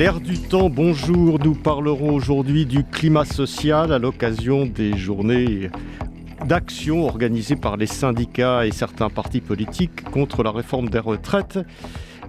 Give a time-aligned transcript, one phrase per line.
[0.00, 1.38] L'air du temps, bonjour.
[1.44, 5.68] Nous parlerons aujourd'hui du climat social à l'occasion des journées
[6.46, 11.58] d'action organisées par les syndicats et certains partis politiques contre la réforme des retraites.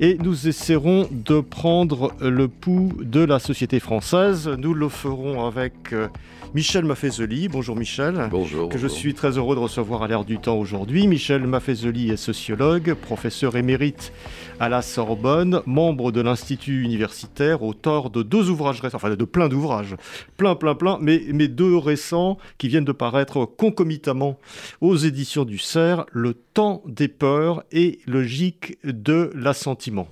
[0.02, 4.50] Et nous essaierons de prendre le pouls de la société française.
[4.50, 6.08] Nous le ferons avec euh,
[6.54, 7.48] Michel Maffezoli.
[7.48, 8.28] Bonjour Michel.
[8.32, 8.68] Bonjour.
[8.68, 11.08] Que je suis très heureux de recevoir à l'air du temps aujourd'hui.
[11.08, 14.12] Michel Maffezoli est sociologue, professeur émérite
[14.62, 19.50] à la Sorbonne, membre de l'Institut universitaire, auteur de deux ouvrages récents, enfin de plein
[19.50, 19.96] d'ouvrages,
[20.38, 24.38] plein, plein, plein, mais, deux récents qui viennent de paraître concomitamment
[24.80, 30.08] aux éditions du CERF, Le temps des peurs et Logique de l'assentiment.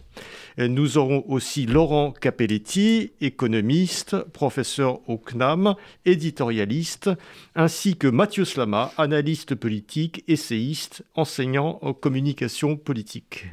[0.57, 7.11] Nous aurons aussi Laurent Capelletti, économiste, professeur au CNAM, éditorialiste,
[7.53, 13.45] ainsi que Mathieu Slama, analyste politique, essayiste, enseignant en communication politique.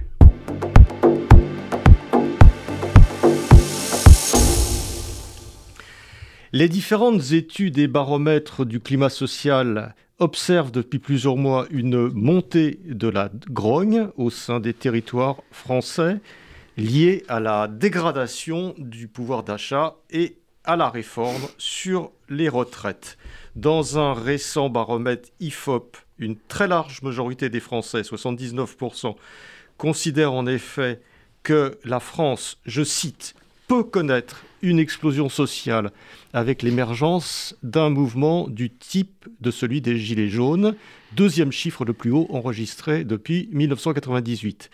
[6.53, 13.09] Les différentes études et baromètres du climat social observent depuis plusieurs mois une montée de
[13.09, 16.19] la grogne au sein des territoires français
[16.79, 23.19] liée à la dégradation du pouvoir d'achat et à la réforme sur les retraites.
[23.55, 29.15] Dans un récent baromètre IFOP, une très large majorité des Français, 79%,
[29.79, 31.01] considèrent en effet
[31.43, 33.35] que la France, je cite,
[33.69, 35.91] peut connaître une explosion sociale
[36.33, 40.75] avec l'émergence d'un mouvement du type de celui des Gilets jaunes,
[41.13, 44.71] deuxième chiffre le plus haut enregistré depuis 1998.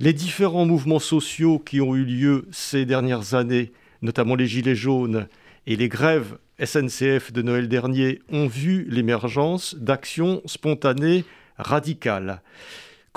[0.00, 5.26] Les différents mouvements sociaux qui ont eu lieu ces dernières années, notamment les Gilets jaunes
[5.66, 11.24] et les grèves SNCF de Noël dernier, ont vu l'émergence d'actions spontanées
[11.56, 12.40] radicales.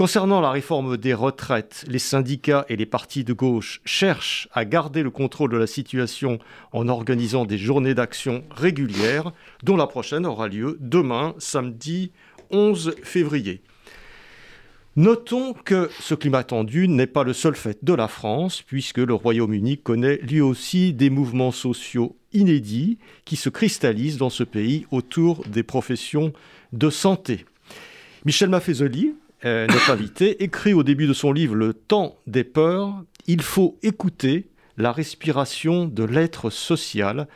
[0.02, 5.04] Concernant la réforme des retraites, les syndicats et les partis de gauche cherchent à garder
[5.04, 6.40] le contrôle de la situation
[6.72, 12.12] en organisant des journées d'action régulières, dont la prochaine aura lieu demain, samedi
[12.50, 13.62] 11 février.
[14.96, 19.14] Notons que ce climat tendu n'est pas le seul fait de la France, puisque le
[19.14, 25.46] Royaume-Uni connaît lui aussi des mouvements sociaux inédits qui se cristallisent dans ce pays autour
[25.46, 26.34] des professions
[26.74, 27.46] de santé.
[28.26, 29.14] Michel Maffezoli,
[29.46, 33.78] euh, notre invité, écrit au début de son livre Le temps des peurs, il faut
[33.84, 37.28] écouter la respiration de l'être social.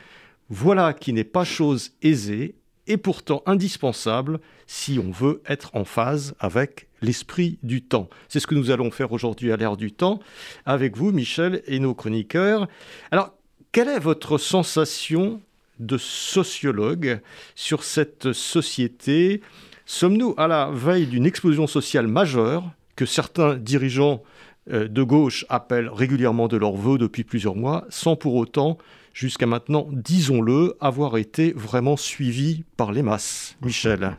[0.49, 2.55] Voilà qui n'est pas chose aisée
[2.87, 8.09] et pourtant indispensable si on veut être en phase avec l'esprit du temps.
[8.29, 10.19] C'est ce que nous allons faire aujourd'hui à l'ère du temps
[10.65, 12.67] avec vous, Michel, et nos chroniqueurs.
[13.11, 13.33] Alors,
[13.71, 15.41] quelle est votre sensation
[15.79, 17.19] de sociologue
[17.55, 19.41] sur cette société?
[19.87, 22.63] Sommes-nous à la veille d'une explosion sociale majeure
[22.95, 24.23] que certains dirigeants
[24.71, 28.79] euh, de gauche appellent régulièrement de leur vœu depuis plusieurs mois, sans pour autant,
[29.13, 34.17] jusqu'à maintenant, disons-le, avoir été vraiment suivis par les masses Michel?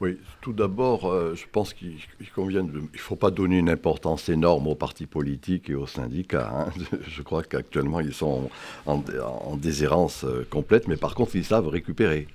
[0.00, 1.96] Oui, tout d'abord, euh, je pense qu'il
[2.34, 6.50] convient de, il faut pas donner une importance énorme aux partis politiques et aux syndicats.
[6.52, 6.72] Hein.
[7.08, 8.50] Je crois qu'actuellement ils sont
[8.84, 12.26] en, en déshérence euh, complète, mais par contre ils savent récupérer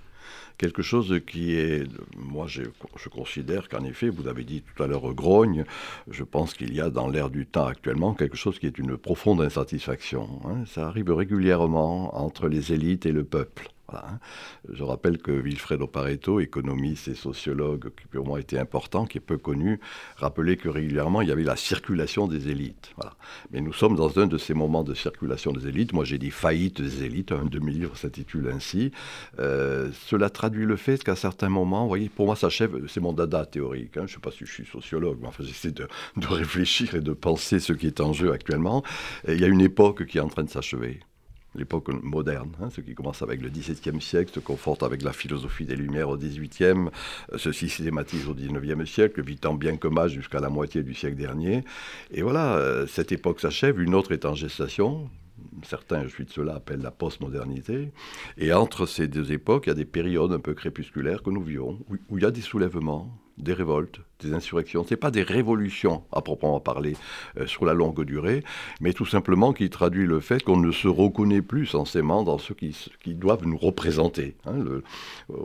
[0.62, 2.62] quelque chose qui est, moi je,
[3.10, 5.66] considère qu'en effet, vous avez dit tout à l'heure grogne,
[6.08, 8.96] je pense qu'il y a dans l'air du temps actuellement quelque chose qui est une
[8.96, 10.30] profonde insatisfaction.
[10.46, 10.66] Hein.
[10.68, 13.72] Ça arrive régulièrement entre les élites et le peuple.
[13.96, 14.20] Hein.
[14.72, 19.22] Je rappelle que Wilfredo Pareto, économiste et sociologue qui pour moi était important, qui est
[19.22, 19.80] peu connu,
[20.18, 22.94] rappelait que régulièrement il y avait la circulation des élites.
[23.52, 25.94] Mais nous sommes dans un de ces moments de circulation des élites.
[25.94, 28.92] Moi j'ai dit faillite des élites, un de mes s'intitule ainsi.
[29.40, 33.00] Euh, cela traduit le fait qu'à certains moments, vous voyez, pour moi ça achève, c'est
[33.00, 34.06] mon dada théorique, hein.
[34.06, 35.88] je ne sais pas si je suis sociologue, mais enfin j'essaie de,
[36.30, 38.84] réfléchir et de penser ce qui est en jeu actuellement.
[39.28, 41.00] Il y a une époque qui est en train de s'achever
[41.56, 45.66] l'époque moderne, hein, ce qui commence avec le XVIIe siècle, se conforte avec la philosophie
[45.66, 46.90] des Lumières au XVIIIe,
[47.36, 51.18] se systématise au XIXe siècle, vit tant bien que mal jusqu'à la moitié du siècle
[51.18, 51.64] dernier.
[52.12, 55.10] Et voilà, euh, cette époque s'achève, une autre est en gestation.
[55.64, 57.92] Certains, je suis de cela, appellent la postmodernité.
[58.38, 61.42] Et entre ces deux époques, il y a des périodes un peu crépusculaires que nous
[61.42, 64.84] vivons, où, il y a des soulèvements, des révoltes, des insurrections.
[64.84, 66.96] Ce n'est pas des révolutions à proprement parler
[67.38, 68.44] euh, sur la longue durée,
[68.80, 72.54] mais tout simplement qui traduit le fait qu'on ne se reconnaît plus censément dans ceux
[72.54, 74.36] qui, qui doivent nous représenter.
[74.46, 74.82] Hein, euh,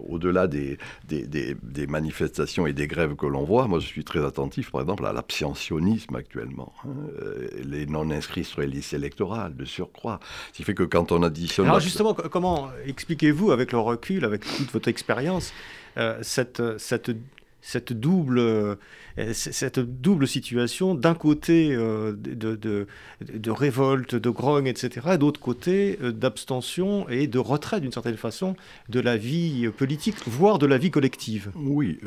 [0.09, 0.79] au-delà des,
[1.09, 5.07] des, manifestations et des grèves que l'on voit, moi je suis très attentif par exemple
[5.07, 6.73] à l'abstentionnisme actuellement.
[6.85, 6.89] Hein,
[7.23, 10.21] euh, les non-inscrits sur les listes électorales, de surcroît.
[10.49, 11.67] Ce qui fait que quand on additionne...
[11.67, 15.53] Alors justement, comment expliquez-vous avec le recul, avec toute votre expérience,
[16.23, 17.11] cette, cette
[17.67, 18.77] cette double, euh,
[19.33, 22.55] cette double situation, d'un côté euh, de,
[23.21, 28.17] de, révolte, de grogne, etc., et d'autre côté euh, d'abstention et de retrait, d'une certaine
[28.17, 28.55] façon,
[28.89, 31.51] de la vie politique, voire de la vie collective.
[31.57, 31.99] Oui,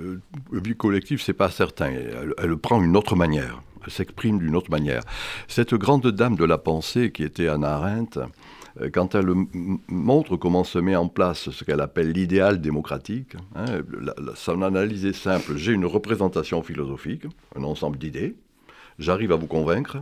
[0.53, 1.91] la vie collective, c'est pas certain.
[2.37, 5.01] Elle, prend une autre manière, elle s'exprime d'une autre manière.
[5.49, 8.21] Cette grande dame de la pensée qui était Anna Arendt,
[8.93, 9.27] quand elle
[9.87, 13.65] montre comment se met en place ce qu'elle appelle l'idéal démocratique, hein,
[14.35, 15.57] son analyse est simple.
[15.57, 17.23] J'ai une représentation philosophique,
[17.55, 18.35] un ensemble d'idées,
[18.97, 19.97] j'arrive à vous convaincre,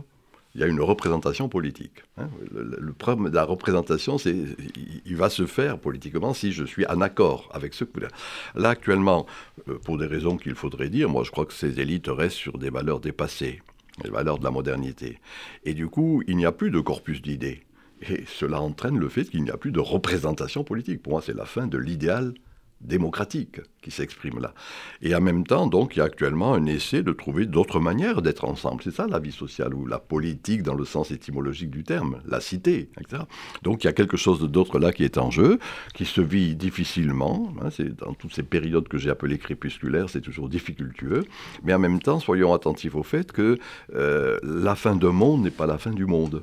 [0.54, 2.02] il y a une représentation politique.
[2.16, 2.28] Hein.
[2.52, 4.34] Le, problème de la représentation, c'est
[5.04, 8.00] il va se faire politiquement si je suis en accord avec ce que
[8.54, 9.26] Là, actuellement,
[9.68, 12.58] euh, pour des raisons qu'il faudrait dire, moi je crois que ces élites restent sur
[12.58, 13.62] des valeurs dépassées,
[14.02, 15.18] les valeurs de la modernité.
[15.64, 17.62] Et du coup, il n'y a plus de corpus d'idées.
[18.02, 21.02] Et cela entraîne le fait qu'il n'y a plus de représentation politique.
[21.02, 22.34] Pour moi, c'est la fin de l'idéal
[22.80, 24.54] démocratique qui s'exprime là.
[25.02, 28.22] Et en même temps, donc, il y a actuellement un essai de trouver d'autres manières
[28.22, 28.82] d'être ensemble.
[28.82, 32.40] C'est ça la vie sociale ou la politique dans le sens étymologique du terme, la
[32.40, 33.22] cité, etc.
[33.62, 35.58] Donc, il y a quelque chose d'autre là qui est en jeu,
[35.94, 37.52] qui se vit difficilement.
[37.60, 41.24] Hein, c'est dans toutes ces périodes que j'ai appelées crépusculaires, c'est toujours difficultueux.
[41.64, 43.58] Mais en même temps, soyons attentifs au fait que
[43.94, 46.42] euh, la fin d'un monde n'est pas la fin du monde.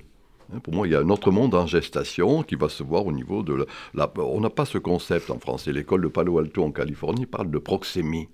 [0.54, 3.06] Hein, pour moi, il y a un autre monde en gestation qui va se voir
[3.06, 4.12] au niveau de la...
[4.18, 5.68] on n'a pas ce concept en France.
[5.68, 8.28] Et l'école de Palo Alto en Californie parle de proxémie.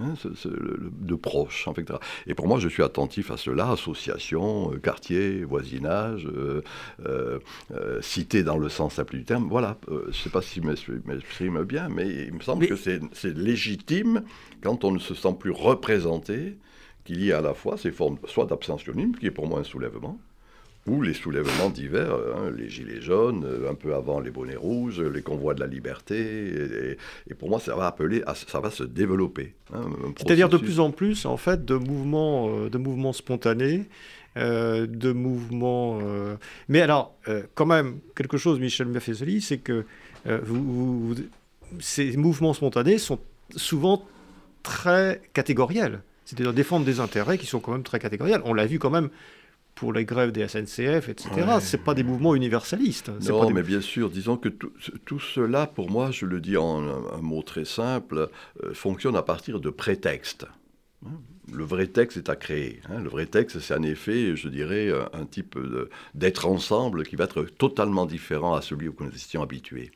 [0.00, 0.14] Hein,
[0.44, 1.98] de proche, etc.
[2.28, 6.62] Et pour moi, je suis attentif à cela, association, euh, quartier, voisinage, euh,
[7.04, 7.40] euh,
[8.00, 9.48] cité dans le sens simple du terme.
[9.48, 13.36] Voilà, je ne sais pas si je m'exprime bien, mais il me semble que c'est
[13.36, 14.22] légitime,
[14.62, 16.58] quand on ne se sent plus représenté,
[17.04, 19.64] qu'il y ait à la fois ces formes, soit d'abstentionnisme, qui est pour moi un
[19.64, 20.20] soulèvement,
[20.88, 25.00] ou les soulèvements divers, hein, les gilets jaunes, euh, un peu avant les bonnets rouges,
[25.00, 26.96] les convois de la liberté.
[27.28, 29.54] Et, pour moi, ça va appeler, ça va se développer.
[29.74, 29.82] Hein,
[30.16, 33.86] C'est-à-dire de plus en plus, en fait, de mouvements, euh, de mouvements spontanés.
[34.36, 35.98] Euh, de mouvements.
[36.68, 37.16] Mais alors,
[37.54, 39.84] quand même, quelque chose, Michel Maffezoli, c'est que
[41.80, 43.18] ces mouvements spontanés sont
[43.56, 44.04] souvent
[44.62, 46.02] très catégoriels.
[46.24, 48.42] C'est-à-dire défendre des intérêts qui sont quand même très catégoriels.
[48.44, 49.08] On l'a vu quand même
[49.78, 51.28] pour les grèves des SNCF, etc.
[51.34, 53.10] Ce C'est pas des mouvements universalistes.
[53.28, 57.20] Non, mais bien sûr, disons que tout, cela, pour moi, je le dis en un,
[57.20, 58.28] mot très simple,
[58.64, 60.46] euh, fonctionne à partir de prétextes.
[61.52, 62.80] Le vrai texte est à créer.
[62.90, 63.00] Hein.
[63.00, 65.56] Le vrai texte, c'est en effet, je dirais, un type
[66.12, 69.92] d'être ensemble qui va être totalement différent à celui auquel nous étions habitués.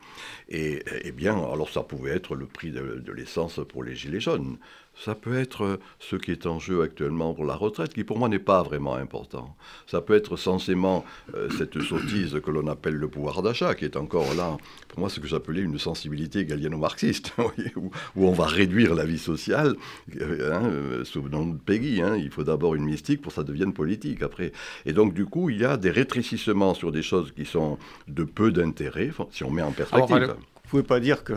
[0.48, 0.82] Et,
[1.12, 4.58] bien, alors ça pouvait être le prix de, de l'essence pour les gilets jaunes
[4.94, 8.28] ça peut être ce qui est en jeu actuellement pour la retraite, qui pour moi
[8.28, 9.56] n'est pas vraiment important.
[9.86, 11.04] Ça peut être censément
[11.34, 14.56] euh, cette sottise que l'on appelle le pouvoir d'achat, qui est encore là,
[14.88, 17.32] pour moi, ce que j'appelais une sensibilité galliano-marxiste,
[17.76, 19.76] où, où, on va réduire la vie sociale,
[20.20, 22.02] euh, hein, euh, sous le nom de Peggy.
[22.02, 22.16] Hein.
[22.16, 24.52] il faut d'abord une mystique pour que ça devienne politique après.
[24.86, 27.78] Et donc, du coup, il y a des rétrécissements sur des choses qui sont
[28.08, 30.14] de peu d'intérêt, si on met en perspective.
[30.16, 31.34] Alors, vous pouvez pas dire que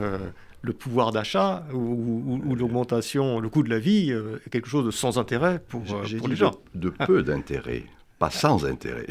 [0.61, 4.91] le pouvoir d'achat ou, l'augmentation, le coût de la vie euh, est quelque chose de
[4.91, 6.55] sans intérêt pour, euh, pour les gens.
[6.73, 7.83] De, peu d'intérêt
[8.19, 9.07] pas sans intérêt,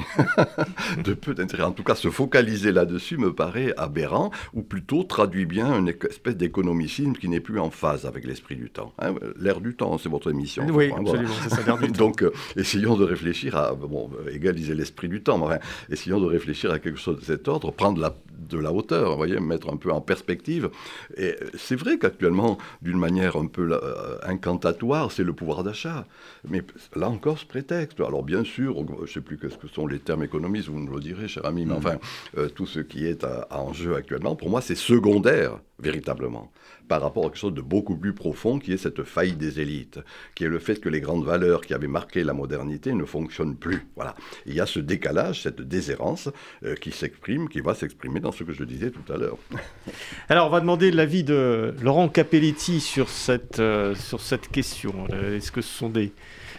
[1.04, 1.64] de peu d'intérêt.
[1.64, 6.36] En tout cas, se focaliser là-dessus me paraît aberrant, ou plutôt traduit bien une espèce
[6.36, 8.92] d'économicisme qui n'est plus en phase avec l'esprit du temps.
[8.98, 9.14] Hein.
[9.38, 10.66] l'air du temps, c'est votre émission.
[10.70, 12.06] Oui, absolument, c'est ça, l'air du temps.
[12.06, 15.58] Donc, euh, essayons de réfléchir à, bon, égaliser l'esprit du temps, mais
[15.90, 18.14] essayons de réfléchir à quelque chose de cet ordre, prendre la,
[18.48, 20.70] de la hauteur, vous voyez, mettre un peu en perspective.
[21.16, 26.06] Et c'est vrai qu'actuellement, d'une manière un peu euh, incantatoire, c'est le pouvoir d'achat.
[26.48, 26.62] Mais
[26.96, 28.00] là encore, ce prétexte.
[28.00, 30.94] Alors, bien sûr, je ne sais plus ce que sont les termes économistes, vous nous
[30.94, 31.78] le direz, cher ami, mais mm.
[31.78, 31.96] enfin,
[32.38, 36.52] euh, tout ce qui est en jeu actuellement, pour moi, c'est secondaire, véritablement,
[36.88, 40.00] par rapport à quelque chose de beaucoup plus profond, qui est cette faillite des élites,
[40.34, 43.56] qui est le fait que les grandes valeurs qui avaient marqué la modernité ne fonctionnent
[43.56, 43.86] plus.
[43.96, 44.14] Voilà.
[44.46, 46.28] il y a ce décalage, cette déshérence
[46.64, 49.38] euh, qui s'exprime, qui va s'exprimer dans ce que je disais tout à l'heure.
[50.28, 55.06] Alors, on va demander l'avis de Laurent Capelletti sur cette, euh, sur cette question.
[55.08, 56.12] Est-ce que ce sont des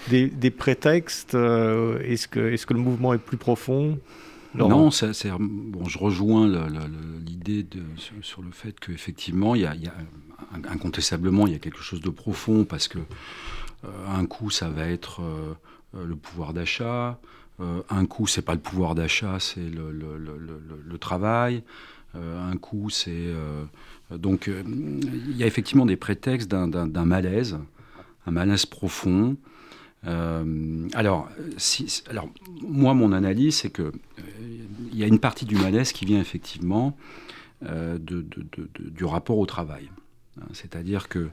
[0.09, 3.99] des, prétextes euh, Est-ce que, est que le mouvement est plus profond?
[4.53, 4.89] Non,
[5.39, 6.47] bon, je rejoins
[7.25, 7.65] l'idée
[8.21, 9.93] sur, le fait qu'effectivement, il y a, il y a
[10.69, 12.99] incontestablement, il y a quelque chose de profond parce que
[13.83, 15.21] un coup, ça va être
[15.93, 17.19] le pouvoir d'achat.
[17.59, 21.61] un coup, c'est pas le pouvoir d'achat, c'est le, le, travail.
[22.13, 23.33] un coup, c'est
[24.09, 27.59] donc il y a effectivement des prétextes d'un malaise,
[28.25, 29.35] un malaise profond.
[30.07, 31.29] Euh, alors,
[32.61, 33.91] moi, mon analyse, c'est que euh,
[34.91, 36.97] il y a une partie du malaise qui vient effectivement
[37.65, 39.89] euh, du rapport au travail.
[40.39, 41.29] Hein, c'est-à-dire que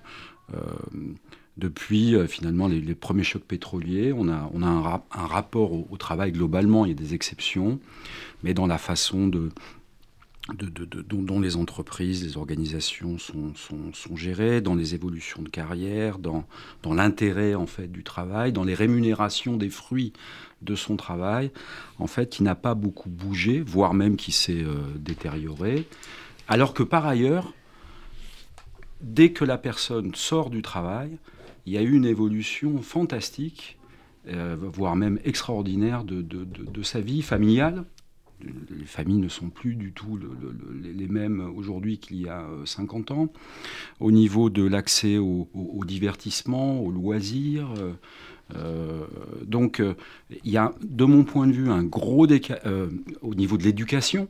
[1.57, 6.93] depuis finalement les, premiers chocs pétroliers, on a un, rapport au, travail globalement, il y
[6.93, 7.81] a des exceptions,
[8.43, 9.51] mais dans la façon de,
[10.51, 16.45] dont, les entreprises, les organisations sont, sont, gérées, dans les évolutions de carrière, dans,
[16.83, 20.13] dans l'intérêt en fait du travail, dans les rémunérations des fruits
[20.61, 21.53] de son travail,
[21.99, 25.87] en fait, qui n'a pas beaucoup bougé, voire même qui s'est euh, détérioré,
[26.49, 27.55] alors que par ailleurs,
[29.01, 31.19] dès que la personne sort du travail,
[31.67, 33.79] il y a eu une évolution fantastique,
[34.29, 37.85] euh, voire même extraordinaire de, de sa vie familiale,
[38.71, 40.19] les familles ne sont plus du tout
[40.83, 43.29] les mêmes aujourd'hui qu'il y a 50 euh, ans.
[44.01, 45.49] Au niveau de l'accès au,
[45.87, 47.93] divertissement, aux loisirs, euh,
[48.55, 49.07] euh,
[49.45, 49.83] donc
[50.45, 52.63] il y a, de mon point de vue, un gros décalage
[53.23, 54.29] au niveau de l'éducation,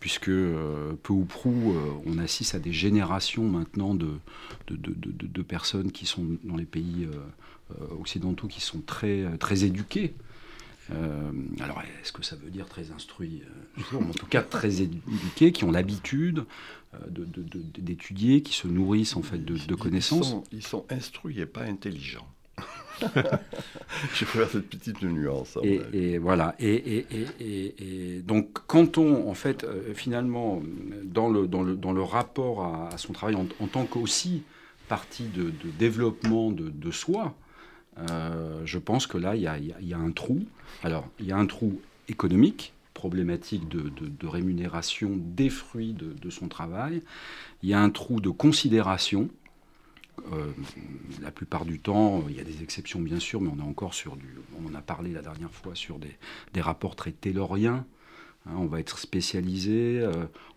[0.00, 1.74] puisque peu ou prou,
[2.06, 7.08] on assiste à des générations maintenant de, personnes qui sont dans les pays
[8.00, 10.14] occidentaux qui sont très éduquées.
[10.90, 11.30] Euh,
[11.60, 13.42] alors, est-ce que ça veut dire très instruits
[13.92, 16.44] euh, En tout cas, très éduqués, qui ont l'habitude
[16.94, 16.98] euh,
[17.78, 20.36] d'étudier, qui se nourrissent en fait de, connaissances.
[20.52, 22.26] Ils sont, instruits et pas intelligents.
[24.14, 25.56] Je faire cette petite nuance.
[25.62, 26.56] Et, voilà.
[26.58, 30.62] Et, donc, quand on, en fait, finalement,
[31.04, 34.42] dans le, dans le, dans le rapport à, son travail en, tant qu'aussi
[34.88, 37.34] partie de, développement de, soi,
[37.98, 40.44] euh, je pense que là, il y, a, un trou.
[40.82, 47.02] Alors, il y a un trou économique, problématique de, rémunération des fruits de, son travail.
[47.62, 49.28] Il y a un trou de considération.
[50.32, 50.50] Euh,
[51.22, 53.94] la plupart du temps, il y a des exceptions bien sûr, mais on est encore
[53.94, 54.26] sur du.
[54.60, 56.16] On en a parlé la dernière fois sur des,
[56.54, 57.86] des rapports très tayloriens
[58.48, 60.12] Hein, on va être spécialisé, euh,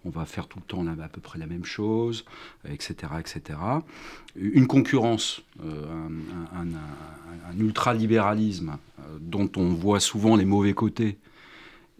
[0.05, 2.25] on va faire tout le temps à peu près la même chose,
[2.67, 3.13] etc.
[3.19, 3.59] etc.
[4.35, 6.07] Une concurrence, euh,
[6.55, 11.17] un, ultralibéralisme euh, dont on voit souvent les mauvais côtés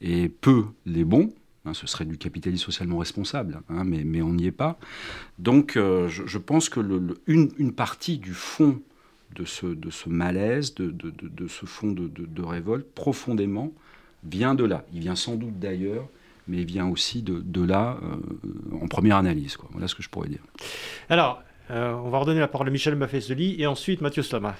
[0.01, 1.33] et peu les bons.
[1.65, 4.79] Hein, ce serait du capitalisme socialement responsable, hein, mais, on n'y est pas.
[5.37, 6.79] Donc je, pense que
[7.27, 8.81] une, partie du fond
[9.35, 13.71] de ce, malaise, de, ce fond de, révolte, profondément,
[14.23, 14.83] vient de là.
[14.93, 16.07] Il vient sans doute d'ailleurs,
[16.47, 19.57] mais il vient aussi de, là euh, en première analyse.
[19.71, 20.41] Voilà ce que je pourrais dire.
[21.09, 24.55] Alors, euh, on va redonner la parole à Michel Maffesoli et ensuite Mathieu Slama.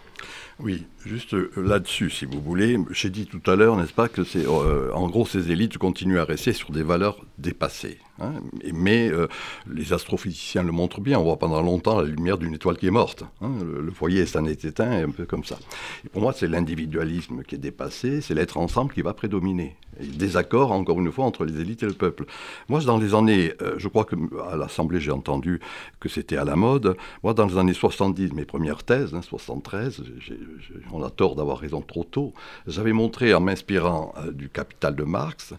[0.60, 2.78] Oui, juste euh, là-dessus, si vous voulez.
[2.92, 6.26] J'ai dit tout à l'heure, n'est-ce pas, que c'est, en gros, ces élites continuent à
[6.26, 8.00] rester sur des valeurs dépassées.
[8.22, 8.34] Hein.
[8.74, 9.28] mais euh,
[9.68, 11.20] les astrophysiciens le montrent bien.
[11.20, 13.24] On voit pendant longtemps la lumière d'une étoile qui est morte.
[13.42, 13.52] Hein.
[13.64, 15.58] Le, foyer est un éteint, un peu comme ça.
[16.06, 19.76] Et pour moi, c'est l'individualisme qui est dépassé, c'est l'être ensemble qui va prédominer.
[20.00, 22.26] Désaccord, encore une fois, entre les élites et le peuple.
[22.70, 24.16] Moi, dans les années, euh, je crois que
[24.52, 25.60] à l'Assemblée, j'ai entendu
[26.00, 26.96] que c'était à la mode.
[27.24, 31.82] Moi, dans les années 70, mes premières thèses, 73, hein, on a tort d'avoir raison
[31.82, 32.34] trop tôt,
[32.68, 35.54] j'avais montré, en m'inspirant euh, du Capital de Marx,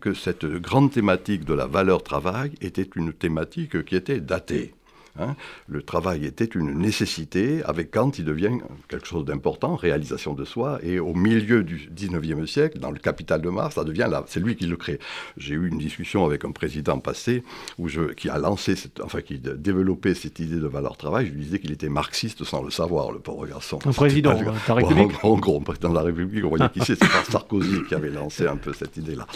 [0.00, 4.74] que cette grande thématique de la valeur travail était une thématique qui était datée.
[5.18, 5.36] Hein.
[5.68, 7.62] le travail était une nécessité.
[7.64, 10.80] Avec Kant, il devient quelque chose d'important, réalisation de soi.
[10.82, 14.24] Et au milieu du 19e siècle, dans le Capital de Marx, ça devient là.
[14.26, 14.98] C'est lui qui le crée.
[15.36, 17.44] J'ai eu une discussion avec un président passé
[17.78, 21.26] où je, qui a lancé, cette, enfin qui a développé cette idée de valeur travail.
[21.26, 23.78] Je lui disais qu'il était marxiste sans le savoir, le pauvre garçon.
[23.84, 26.44] Un président de la République En gros, président de la République.
[26.44, 26.94] On voyait qui c'est.
[26.94, 29.26] C'est Sarkozy qui avait lancé un peu cette idée-là.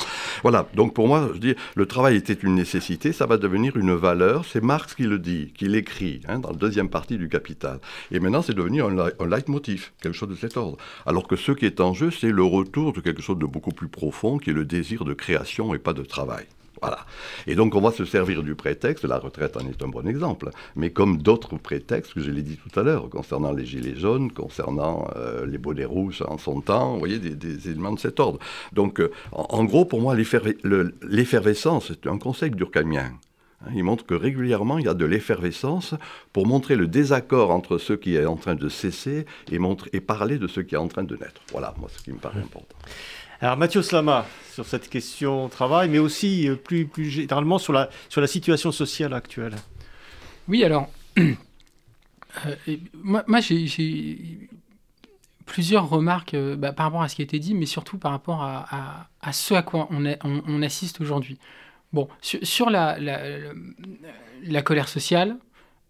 [0.42, 0.68] Voilà.
[0.74, 3.12] Donc pour moi, je dis, le travail était une nécessité.
[3.12, 4.44] Ça va devenir une valeur.
[4.44, 7.78] C'est Marx qui le dit, qui l'écrit hein, dans la deuxième partie du Capital.
[8.10, 10.76] Et maintenant, c'est devenu un, un leitmotiv, quelque chose de cet ordre.
[11.06, 13.72] Alors que ce qui est en jeu, c'est le retour de quelque chose de beaucoup
[13.72, 16.46] plus profond, qui est le désir de création et pas de travail.
[16.80, 17.06] Voilà.
[17.46, 20.50] Et donc on va se servir du prétexte, la retraite en est un bon exemple,
[20.76, 24.30] mais comme d'autres prétextes que je l'ai dit tout à l'heure, concernant les gilets jaunes,
[24.30, 28.38] concernant euh, les bonnets rouges en son temps, vous voyez, des, éléments de cet ordre.
[28.72, 33.12] Donc euh, en, gros, pour moi, l'effervescence, c'est un concept durkheimien.
[33.64, 35.94] Hein, il montre que régulièrement, il y a de l'effervescence
[36.32, 40.00] pour montrer le désaccord entre ce qui est en train de cesser et, montrer, et
[40.00, 41.40] parler de ce qui est en train de naître.
[41.52, 42.76] Voilà, moi, ce qui me paraît important.
[43.40, 48.20] Alors, Mathieu Slama, sur cette question travail, mais aussi plus, plus généralement sur la, sur
[48.20, 49.54] la situation sociale actuelle.
[50.48, 50.88] Oui, alors,
[52.94, 54.48] moi, moi j'ai
[55.46, 58.42] plusieurs remarques bah, par rapport à ce qui a été dit, mais surtout par rapport
[58.42, 61.38] à, à, ce à quoi on, on, assiste aujourd'hui.
[61.92, 65.36] Bon, sur, la, la, colère sociale,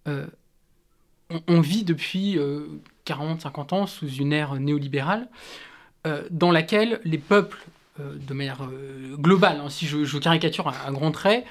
[0.06, 2.38] on, vit depuis
[3.04, 5.28] 40, 50 ans sous une ère néolibérale
[6.06, 7.58] euh, dans laquelle les peuples,
[8.00, 11.44] euh, de manière euh, globale, hein, si je, caricature un, grand trait,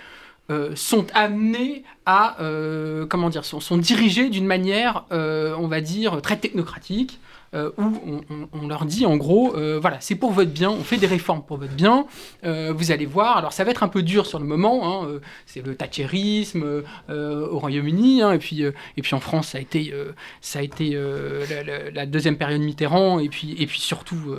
[0.75, 2.38] sont amenés à,
[3.10, 7.20] comment dire, sont dirigés d'une manière, on va dire, très technocratique,
[7.54, 10.98] euh, où on, leur dit en gros, euh, voilà, c'est pour votre bien, on fait
[10.98, 12.06] des réformes pour votre bien,
[12.44, 15.20] euh, vous allez voir, alors ça va être un peu dur sur le moment, hein,
[15.46, 19.94] c'est le thatcherisme au Royaume-Uni, hein, et, puis, et puis en France ça a été,
[20.42, 21.00] ça a été
[21.94, 24.36] la, deuxième période Mitterrand, et puis, et puis surtout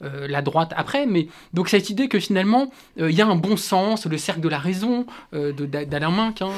[0.00, 4.06] la droite après, mais donc cette idée que finalement il y a un bon sens,
[4.06, 6.50] le cercle de la raison d'Alain Minck, hein,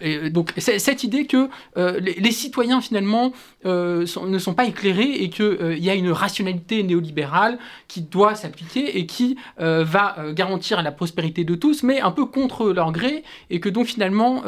[0.00, 3.32] et donc cette idée que les, citoyens finalement
[3.64, 4.64] ne sont pas
[4.96, 10.18] et qu'il euh, y a une rationalité néolibérale qui doit s'appliquer et qui euh, va
[10.18, 13.86] euh, garantir la prospérité de tous, mais un peu contre leur gré, et que donc
[13.86, 14.42] finalement,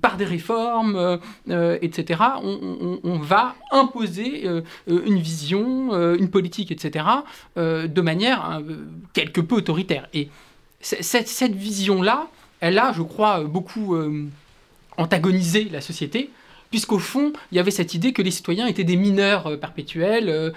[0.00, 4.46] par des réformes, etc., on, va imposer
[4.86, 7.04] une vision, une politique, etc.,
[7.56, 8.60] de manière
[9.12, 10.08] quelque peu autoritaire.
[10.12, 10.28] Et
[10.80, 12.28] cette vision-là,
[12.60, 13.96] elle a, je crois, beaucoup
[14.96, 16.30] antagonisé la société
[16.70, 20.28] puisqu'au fond, il y avait cette idée que les citoyens étaient des mineurs euh, perpétuels,
[20.28, 20.50] euh,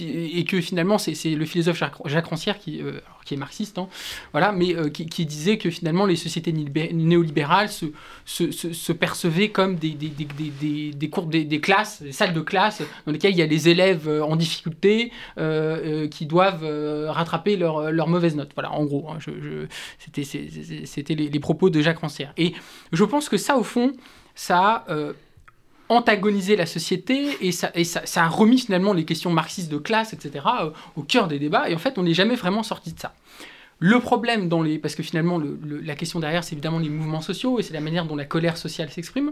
[0.00, 3.88] et que finalement, c'est le philosophe Jacques, Rancière, qui, euh, qui est marxiste, hein,
[4.32, 7.86] voilà, mais qui, disait que finalement, les sociétés néolibérales se,
[8.24, 13.32] se, percevaient comme des, des, des, des des, classes, des salles de classe, dans lesquelles
[13.32, 15.12] il y a les élèves en difficulté
[16.10, 16.64] qui doivent
[17.10, 18.52] rattraper leurs leur mauvaises notes.
[18.54, 19.66] Voilà, en gros, hein, je,
[19.98, 22.32] c'était les, les, propos de Jacques Rancière.
[22.38, 22.54] Et
[22.92, 23.92] je pense que ça, au fond,
[24.34, 25.12] ça a
[25.88, 27.84] antagoniser la société et, ça, et
[28.16, 31.68] a remis finalement les questions marxistes de classe, etc., euh, au cœur des débats.
[31.68, 33.14] Et en fait, on n'est jamais vraiment sorti de ça.
[33.78, 34.78] Le problème dans les...
[34.78, 38.06] Parce que finalement, la question derrière, c'est évidemment les mouvements sociaux et c'est la manière
[38.06, 39.30] dont la colère sociale s'exprime.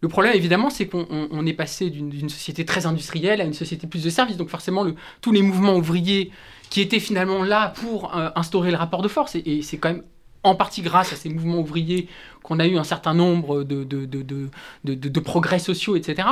[0.00, 4.04] Le problème, évidemment, c'est qu'on est passé d'une société très industrielle à une société plus
[4.04, 4.36] de services.
[4.36, 4.84] Donc forcément,
[5.22, 6.30] tous les mouvements ouvriers
[6.68, 10.02] qui étaient finalement là pour euh, instaurer le rapport de force, et c'est quand même
[10.44, 12.08] en partie grâce à ces mouvements ouvriers
[12.42, 16.28] qu'on a eu un certain nombre de, de, de, de progrès sociaux, etc.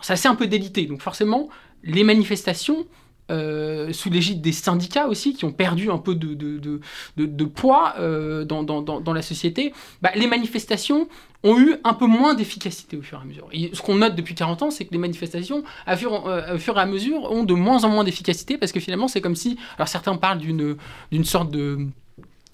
[0.00, 0.86] ça s'est un peu délité.
[0.86, 1.48] Donc forcément,
[1.82, 2.86] les manifestations,
[3.30, 8.62] euh, sous l'égide des syndicats aussi, qui ont perdu un peu de, poids euh, dans,
[8.62, 11.08] dans, dans, la société, bah, les manifestations
[11.42, 13.48] ont eu un peu moins d'efficacité au fur et à mesure.
[13.52, 15.96] Et ce qu'on note depuis 40 ans, c'est que les manifestations, euh,
[16.58, 19.36] fur, et à mesure, ont de moins en moins d'efficacité, parce que finalement, c'est comme
[19.36, 19.58] si...
[19.76, 21.88] Alors certains parlent d'une sorte de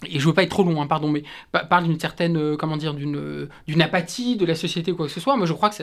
[0.09, 1.23] et je veux pas être trop long, hein, pardon, mais
[1.69, 5.13] parle d'une certaine, euh, comment dire, d'une, d'une apathie de la société ou quoi que
[5.13, 5.37] ce soit.
[5.37, 5.77] Moi, je crois que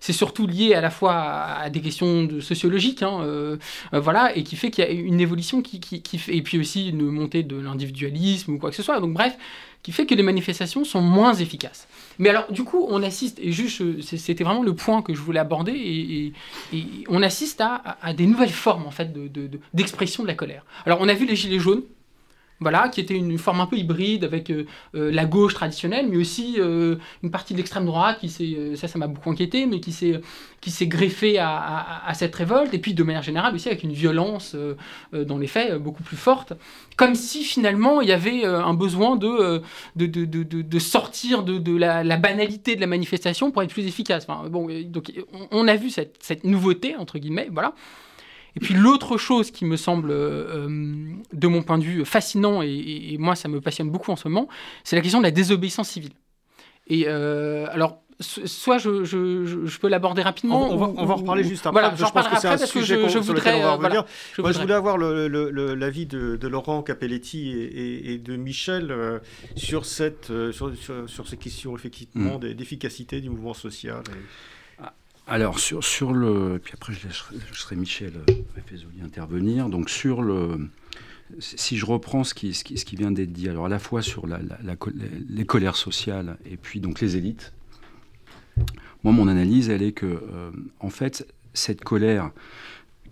[0.00, 3.56] c'est surtout lié à la fois à, des questions sociologiques, hein, euh,
[3.92, 5.80] euh, voilà, et qui fait qu'il y a une évolution qui,
[6.18, 9.00] fait, et puis aussi une montée de l'individualisme ou quoi que ce soit.
[9.00, 9.36] Donc, bref,
[9.82, 11.86] qui fait que les manifestations sont moins efficaces.
[12.18, 15.40] Mais alors, du coup, on assiste, et juste, c'était vraiment le point que je voulais
[15.40, 16.32] aborder, et,
[17.08, 20.64] on assiste à, des nouvelles formes, en fait, de, de, d'expression de la colère.
[20.86, 21.82] Alors, on a vu les Gilets jaunes,
[22.64, 26.16] voilà, qui était une forme un peu hybride avec euh, euh, la gauche traditionnelle, mais
[26.16, 29.80] aussi euh, une partie de l'extrême droite qui s'est, ça, ça m'a beaucoup inquiété, mais
[29.80, 30.18] qui s'est,
[30.62, 34.56] qui s'est greffée à, cette révolte, et puis de manière générale aussi avec une violence
[35.12, 36.54] dans les faits beaucoup plus forte,
[36.96, 39.60] comme si finalement il y avait un besoin de,
[39.96, 44.24] de, de, de, sortir de, la, banalité de la manifestation pour être plus efficace.
[44.26, 45.12] Enfin, bon, donc
[45.50, 47.74] on, a vu cette, cette nouveauté entre guillemets, voilà.
[48.56, 50.68] Et puis l'autre chose qui me semble, euh,
[51.32, 54.48] de mon point de vue, fascinant, et, moi ça me passionne beaucoup en ce moment,
[54.84, 56.12] c'est la question de la désobéissance civile.
[56.86, 60.70] Et euh, alors, soit je, je, je, peux l'aborder rapidement.
[60.70, 61.80] On, va, on va en reparler juste après.
[61.80, 64.04] Voilà, je pense que c'est un sujet je, voudrais, on va revenir.
[64.38, 69.18] Moi, je voulais avoir l'avis de, de, Laurent Capelletti et, et, de Michel euh,
[69.56, 70.72] sur, cette, sur,
[71.06, 72.54] sur, ces questions effectivement mm.
[72.54, 74.02] d'efficacité du mouvement social.
[75.26, 76.60] Alors, sur, sur le.
[76.62, 78.12] Puis après, je laisserai, Michel
[78.66, 79.68] Fézoli euh, intervenir.
[79.68, 80.68] Donc, sur le.
[81.38, 84.40] Si je reprends ce qui, vient d'être dit, alors à la fois sur la,
[85.28, 87.54] les colères sociales et puis donc les élites,
[89.02, 92.30] moi, mon analyse, elle est que, euh, en fait, cette colère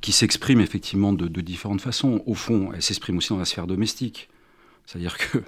[0.00, 3.66] qui s'exprime effectivement de, de, différentes façons, au fond, elle s'exprime aussi dans la sphère
[3.66, 4.28] domestique.
[4.86, 5.38] C'est-à-dire que,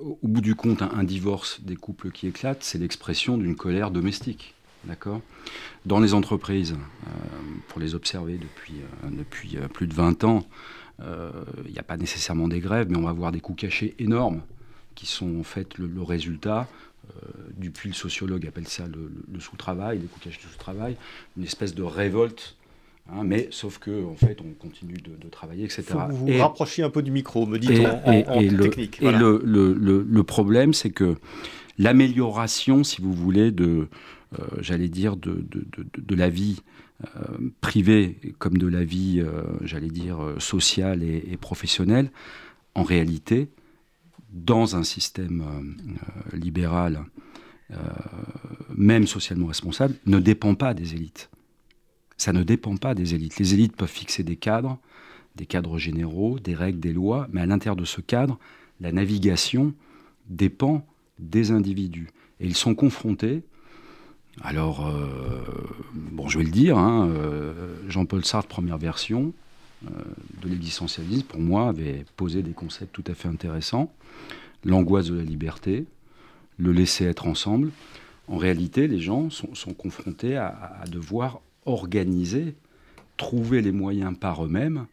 [0.00, 4.54] au bout du compte, un divorce des couples qui éclatent, c'est l'expression d'une colère domestique.
[4.88, 5.20] D'accord
[5.86, 7.10] Dans les entreprises, euh,
[7.68, 8.74] pour les observer depuis,
[9.04, 10.46] euh, depuis euh, plus de 20 ans,
[11.64, 14.42] il n'y a pas nécessairement des grèves, mais on va voir des coûts cachés énormes
[14.96, 16.66] qui sont en fait le, résultat.
[17.56, 20.96] Dupuis, le sociologue, appelle ça le, sous-travail, les cachés du sous-travail,
[21.36, 22.56] une espèce de révolte
[23.10, 25.84] Hein, mais sauf que en fait, on continue de, travailler, etc.
[25.86, 29.00] Faut vous vous rapprochiez un peu du micro, me dites en, et, le, technique.
[29.00, 31.16] Et le, le, problème, c'est que
[31.78, 33.88] l'amélioration, si vous voulez, de,
[34.60, 36.62] j'allais dire, de, de, la vie
[37.04, 42.10] euh, privée comme de la vie, euh, j'allais dire, sociale et, professionnelle,
[42.74, 43.48] en réalité,
[44.30, 45.74] dans un système
[46.32, 47.04] libéral,
[48.76, 51.30] même socialement responsable, ne dépend pas des élites
[52.18, 53.38] ça ne dépend pas des élites.
[53.38, 54.78] Les élites peuvent fixer des cadres,
[55.36, 58.38] des cadres généraux, des règles, des lois, mais à l'intérieur de ce cadre,
[58.80, 59.72] la navigation
[60.28, 60.84] dépend
[61.20, 62.08] des individus.
[62.40, 63.44] Et ils sont confrontés,
[64.42, 65.42] alors, euh,
[66.28, 69.32] je vais le dire, hein, euh, Jean-Paul Sartre, première version
[69.84, 69.88] euh,
[70.42, 73.92] de l'existentialisme, pour moi, avait posé des concepts tout à fait intéressants.
[74.64, 75.86] L'angoisse de la liberté,
[76.58, 77.70] le laisser être ensemble.
[78.28, 82.54] En réalité, les gens sont, confrontés à devoir organiser,
[83.16, 84.86] trouver les moyens par eux-mêmes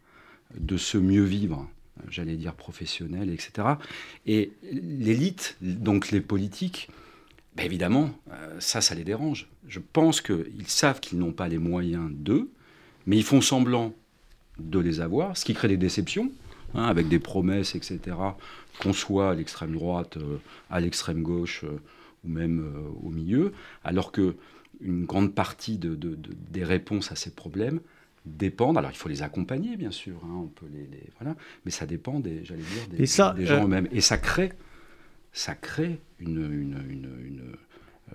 [0.58, 1.68] de se mieux vivre,
[2.08, 3.68] j'allais dire professionnel, etc.
[4.26, 6.88] Et l'élite, donc les politiques,
[7.56, 9.48] ben évidemment, euh, ça, ça les dérange.
[9.66, 12.50] Je pense qu'ils savent qu'ils n'ont pas les moyens d'eux,
[13.06, 13.94] mais ils font semblant
[14.58, 16.30] de les avoir, ce qui crée des déceptions,
[16.74, 18.16] hein, avec des promesses, etc.,
[18.80, 20.38] qu'on soit à l'extrême droite, euh,
[20.70, 21.80] à l'extrême gauche, euh,
[22.24, 22.64] ou même
[23.02, 23.52] au milieu,
[23.84, 24.34] alors que
[24.80, 25.94] une grande partie de,
[26.50, 27.80] des réponses à ces problèmes
[28.26, 28.76] dépendent.
[28.76, 30.88] Alors il faut les accompagner, bien sûr, hein, on peut les,
[31.20, 33.88] voilà, mais ça dépend des, j'allais dire, des, gens euh, eux-mêmes.
[33.92, 34.52] Et ça crée,
[35.36, 37.56] ça crée une, une, une,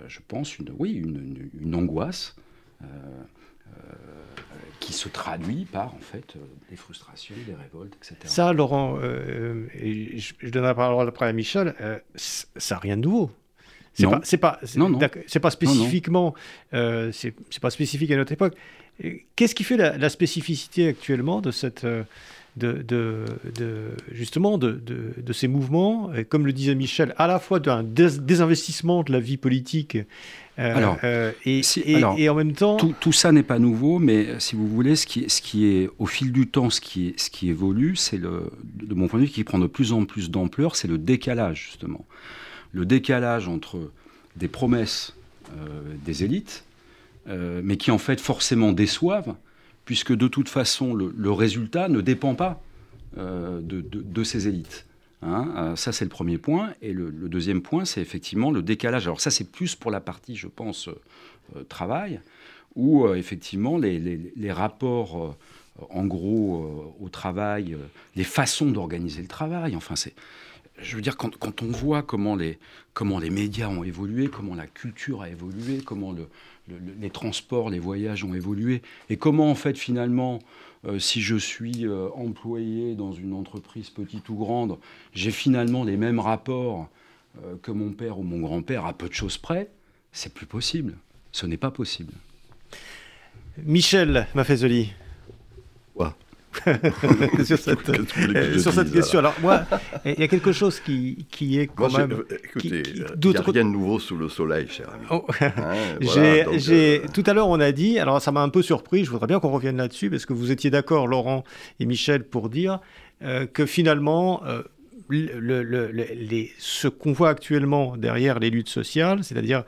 [0.02, 2.36] euh, je pense, une, oui, une, angoisse.
[2.82, 2.86] Euh,
[4.80, 6.34] qui se traduit par en fait
[6.70, 8.18] des frustrations, des révoltes, etc.
[8.26, 11.76] Ça, Laurent, et je, donnerai la parole après à Michel,
[12.16, 13.32] ça n'a rien de nouveau.
[13.94, 15.10] C'est pas, c'est pas,
[15.42, 16.34] pas spécifiquement,
[16.74, 18.56] euh, c'est pas spécifique à notre époque.
[19.36, 21.86] Qu'est-ce qui fait la, spécificité actuellement de cette,
[22.64, 27.40] euh, de, de, justement de, de, ces mouvements, et comme le disait Michel, à la
[27.40, 29.98] fois d'un désinvestissement de la vie politique
[30.60, 30.98] euh, alors,
[31.46, 32.78] et, et, en même temps.
[32.78, 35.90] Tout, tout ça n'est pas nouveau, mais si vous voulez, ce qui, ce qui est
[35.98, 39.26] au fil du temps, ce qui, est, ce qui évolue, c'est de mon point de
[39.26, 42.06] vue, qui prend de plus en plus d'ampleur, c'est le décalage justement
[42.72, 43.92] le décalage entre
[44.36, 45.14] des promesses
[45.58, 46.64] euh, des élites,
[47.28, 49.36] euh, mais qui en fait forcément déçoivent,
[49.92, 52.64] puisque de toute façon le, résultat ne dépend pas
[53.18, 54.86] euh, de, ces élites.
[55.22, 55.74] Hein.
[55.76, 56.74] ça, c'est le premier point.
[56.82, 59.08] Et le, deuxième point, c'est effectivement le décalage.
[59.08, 60.88] Alors ça, c'est plus pour la partie, je pense,
[61.68, 62.22] travail,
[62.78, 65.36] où effectivement les, rapports,
[65.90, 67.76] en gros, au travail,
[68.16, 70.14] les façons d'organiser le travail, enfin, c'est
[70.82, 72.58] je veux dire, quand, on voit comment les,
[72.94, 76.16] comment les médias ont évolué, comment la culture a évolué, comment
[76.68, 80.40] les transports, les voyages ont évolué, et comment en fait finalement,
[80.86, 84.78] euh, si je suis euh, employé dans une entreprise petite ou grande,
[85.14, 86.90] j'ai finalement les mêmes rapports
[87.44, 89.70] euh, que mon père ou mon grand-père à peu de choses près,
[90.12, 90.98] c'est plus possible.
[91.32, 92.14] Ce n'est pas possible.
[93.58, 94.92] Michel Maffezoli.
[97.46, 99.20] sur cette, euh, sur cette question.
[99.20, 99.64] Alors, moi,
[100.06, 102.12] il y a quelque chose qui, qui est quand même.
[102.12, 105.06] Euh, écoutez, il n'y a rien de nouveau sous le soleil, cher ami.
[105.10, 105.26] Oh.
[105.40, 105.52] Hein,
[106.18, 109.28] euh, Tout à l'heure, on a dit, alors ça m'a un peu surpris, je voudrais
[109.28, 111.44] bien qu'on revienne là-dessus, parce que vous étiez d'accord, Laurent
[111.80, 112.80] et Michel, pour dire
[113.54, 114.42] que finalement,
[115.08, 119.64] le, le, les, ce qu'on voit actuellement derrière les luttes sociales, c'est-à-dire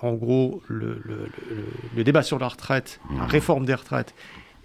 [0.00, 1.00] en gros le,
[1.96, 3.28] débat sur la retraite, la mmh.
[3.28, 4.14] réforme des retraites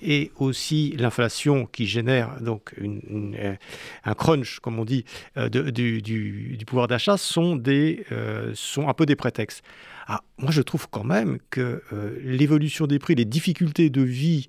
[0.03, 3.55] et aussi l'inflation qui génère donc euh,
[4.03, 5.05] un crunch, comme on dit,
[5.37, 9.63] euh, du, pouvoir d'achat sont, euh, sont un peu des prétextes.
[10.07, 11.81] Ah, moi, je trouve quand même que
[12.21, 14.47] l'évolution des prix, les difficultés de vie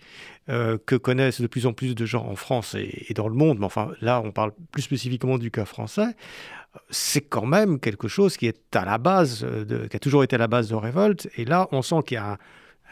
[0.48, 3.66] que connaissent de plus en plus de gens en France et, dans le monde, mais
[3.66, 6.16] enfin là, on parle plus spécifiquement du cas français,
[6.90, 9.46] c'est quand même quelque chose qui est à la base,
[9.90, 11.28] qui a toujours été à la base de révolte.
[11.36, 12.38] Et là, on sent qu'il y a un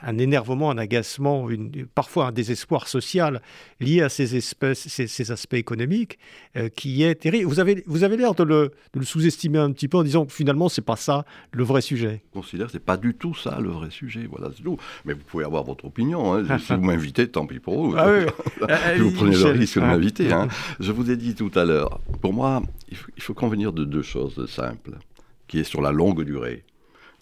[0.02, 1.48] un énervement, un agacement,
[1.94, 3.40] parfois un désespoir social
[3.80, 6.18] lié à ces, espèces, ces, aspects économiques
[6.56, 7.48] euh, qui est terrible.
[7.48, 10.68] Vous avez, vous avez l'air de le, sous-estimer un petit peu en disant que finalement,
[10.68, 12.22] c'est pas ça le vrai sujet.
[12.34, 14.26] Je considère que c'est pas du tout ça le vrai sujet.
[14.30, 14.76] Voilà, c'est tout.
[15.04, 16.34] Mais vous pouvez avoir votre opinion.
[16.34, 16.58] Hein.
[16.58, 17.96] si vous m'invitez, tant pis pour vous.
[17.96, 18.08] Ah
[18.98, 20.32] vous prenez le risque de m'inviter.
[20.32, 20.48] Hein.
[20.80, 23.84] Je vous ai dit tout à l'heure, pour moi, il faut, il faut convenir de
[23.84, 24.98] deux choses simples,
[25.46, 26.64] qui est sur la longue durée.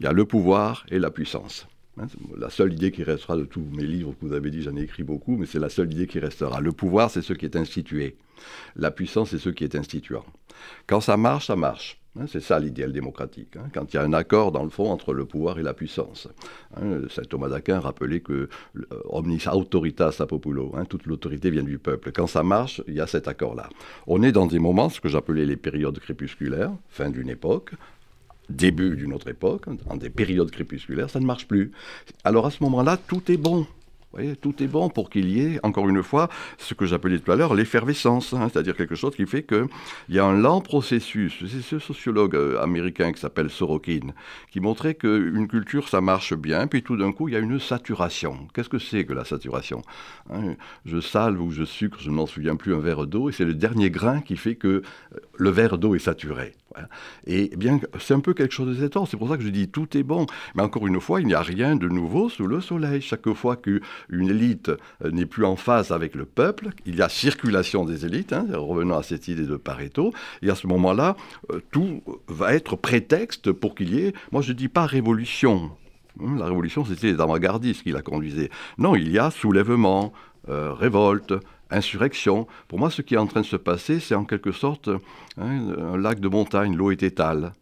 [0.01, 1.67] Il y a le pouvoir et la puissance.
[2.01, 2.07] Hein,
[2.39, 4.83] la seule idée qui restera de tous mes livres que vous avez dit, j'en ai
[4.83, 6.61] écrit beaucoup, mais c'est la seule idée qui restera.
[6.61, 8.17] Le pouvoir, c'est ce qui est institué.
[8.77, 10.25] La puissance, c'est ce qui est instituant.
[10.87, 12.01] Quand ça marche, ça marche.
[12.19, 13.57] Hein, c'est ça l'idéal démocratique.
[13.57, 13.69] Hein.
[13.73, 16.27] quand il y a un accord, dans le fond, entre le pouvoir et la puissance.
[17.09, 22.11] Saint Thomas d'Aquin rappelait que euh, omnis autoritas populo, toute l'autorité vient du peuple.
[22.13, 23.69] Quand ça marche, il y a cet accord-là.
[24.09, 27.75] On est dans des moments, ce que j'appelais les périodes crépusculaires, fin d'une époque,
[28.51, 31.73] début d'une autre époque, dans des périodes crépusculaires, ça ne marche plus.
[32.25, 33.67] Alors à ce moment-là, tout est bon.
[34.41, 37.37] Tout est bon pour qu'il y ait, encore une fois, ce que j'appelais tout à
[37.37, 39.69] l'heure l'effervescence, hein, c'est-à-dire quelque chose qui fait qu'il
[40.09, 41.45] y a un lent processus.
[41.47, 44.13] C'est ce sociologue euh, américain qui s'appelle Sorokin,
[44.51, 47.61] qui montrait qu'une culture, ça marche bien, puis tout d'un coup, il y a une
[47.61, 48.49] saturation.
[48.53, 49.83] Qu'est-ce que c'est que la saturation
[50.29, 53.33] hein, Je salve ou je sucre, je ne m'en souviens plus, un verre d'eau, et
[53.33, 54.83] c'est le dernier grain qui fait que euh,
[55.37, 56.55] le verre d'eau est saturé.
[57.27, 59.09] Et bien, c'est un peu quelque chose de cet ordre.
[59.09, 60.27] C'est pour ça que je dis tout est bon.
[60.55, 63.01] Mais encore une fois, il n'y a rien de nouveau sous le soleil.
[63.01, 63.57] Chaque fois
[64.09, 64.71] qu'une élite
[65.05, 68.33] euh, n'est plus en phase avec le peuple, il y a circulation des élites.
[68.33, 70.13] Hein, revenons à cette idée de Pareto.
[70.43, 71.17] Et à ce moment-là,
[71.53, 75.71] euh, tout va être prétexte pour qu'il y ait, moi je ne dis pas révolution.
[76.21, 78.51] Hein, la révolution, c'était les avant-gardistes qui la conduisaient.
[78.79, 80.13] Non, il y a soulèvement,
[80.49, 81.35] euh, révolte,
[81.71, 82.47] insurrection.
[82.69, 84.89] Pour moi, ce qui est en train de se passer, c'est en quelque sorte
[85.39, 87.53] hein, un lac de montagne, l'eau est étale.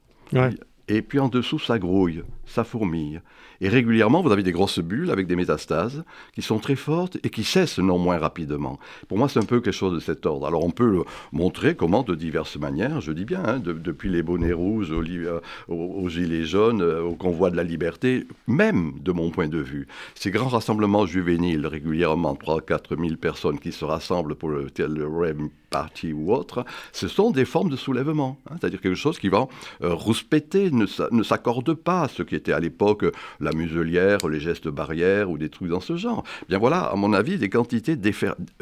[0.89, 3.23] Et puis en dessous, ça grouille, ça fourmille.
[3.61, 7.31] Et régulièrement, vous avez des grosses bulles avec des métastases qui sont très fortes et
[7.31, 8.79] qui cessent non moins rapidement.
[9.09, 10.47] Pour moi, c'est un peu quelque chose de cet ordre.
[10.47, 14.53] Alors, on peut montrer comment, de diverses manières, je dis bien, hein, depuis les bonnets
[14.53, 19.49] rouges euh, aux, gilets jaunes, euh, au convoi de la liberté, même de mon point
[19.49, 24.51] de vue, ces grands rassemblements juvéniles, régulièrement 3 4 000 personnes qui se rassemblent pour
[24.51, 28.39] le, le REM Party ou autre, ce sont des formes de soulèvement.
[28.51, 29.49] Hein, c'est-à-dire quelque chose qui va
[29.83, 33.05] euh, rouspéter, ne s'accorde pas à ce qui était à l'époque
[33.41, 36.25] la muselière, les gestes barrières ou des trucs dans ce genre.
[36.49, 37.97] Bien voilà, à mon avis, des quantités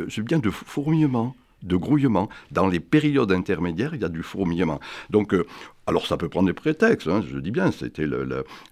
[0.01, 1.37] euh, je de fourmillement
[1.67, 2.29] de grouillement.
[2.51, 4.81] Dans les périodes intermédiaires, il y a du fourmillement.
[5.11, 5.45] Donc, euh,
[5.89, 8.09] alors ça peut prendre des prétextes, hein, je dis bien, c'était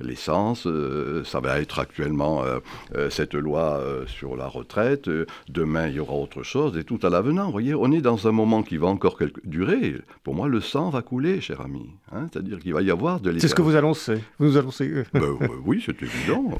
[0.00, 5.08] l'essence, euh, ça va être actuellement euh, cette loi sur la retraite,
[5.48, 8.26] demain il y aura autre chose, et tout à l'avenant, vous voyez, on est dans
[8.26, 9.94] un moment qui va encore durer.
[10.24, 11.88] Pour moi, le sang va couler, cher ami.
[12.10, 14.18] Hein, c'est-à-dire qu'il va y avoir de C'est ce que vous annoncez.
[14.40, 15.04] Vous annoncez...
[15.12, 16.50] Ben, oui, c'est évident.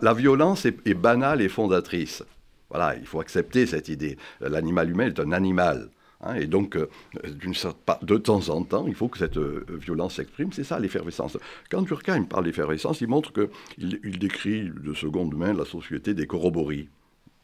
[0.00, 2.24] la, violence est banale et fondatrice.
[2.70, 4.16] Voilà, il faut accepter cette idée.
[4.40, 5.90] L'animal humain est un animal.
[6.22, 6.88] Hein, et donc, euh,
[8.02, 10.52] de temps en temps, il faut que cette euh, violence s'exprime.
[10.52, 11.36] C'est ça l'effervescence.
[11.70, 16.26] Quand Durkheim parle d'effervescence, il montre qu'il il décrit de seconde main la société des
[16.26, 16.88] corroboris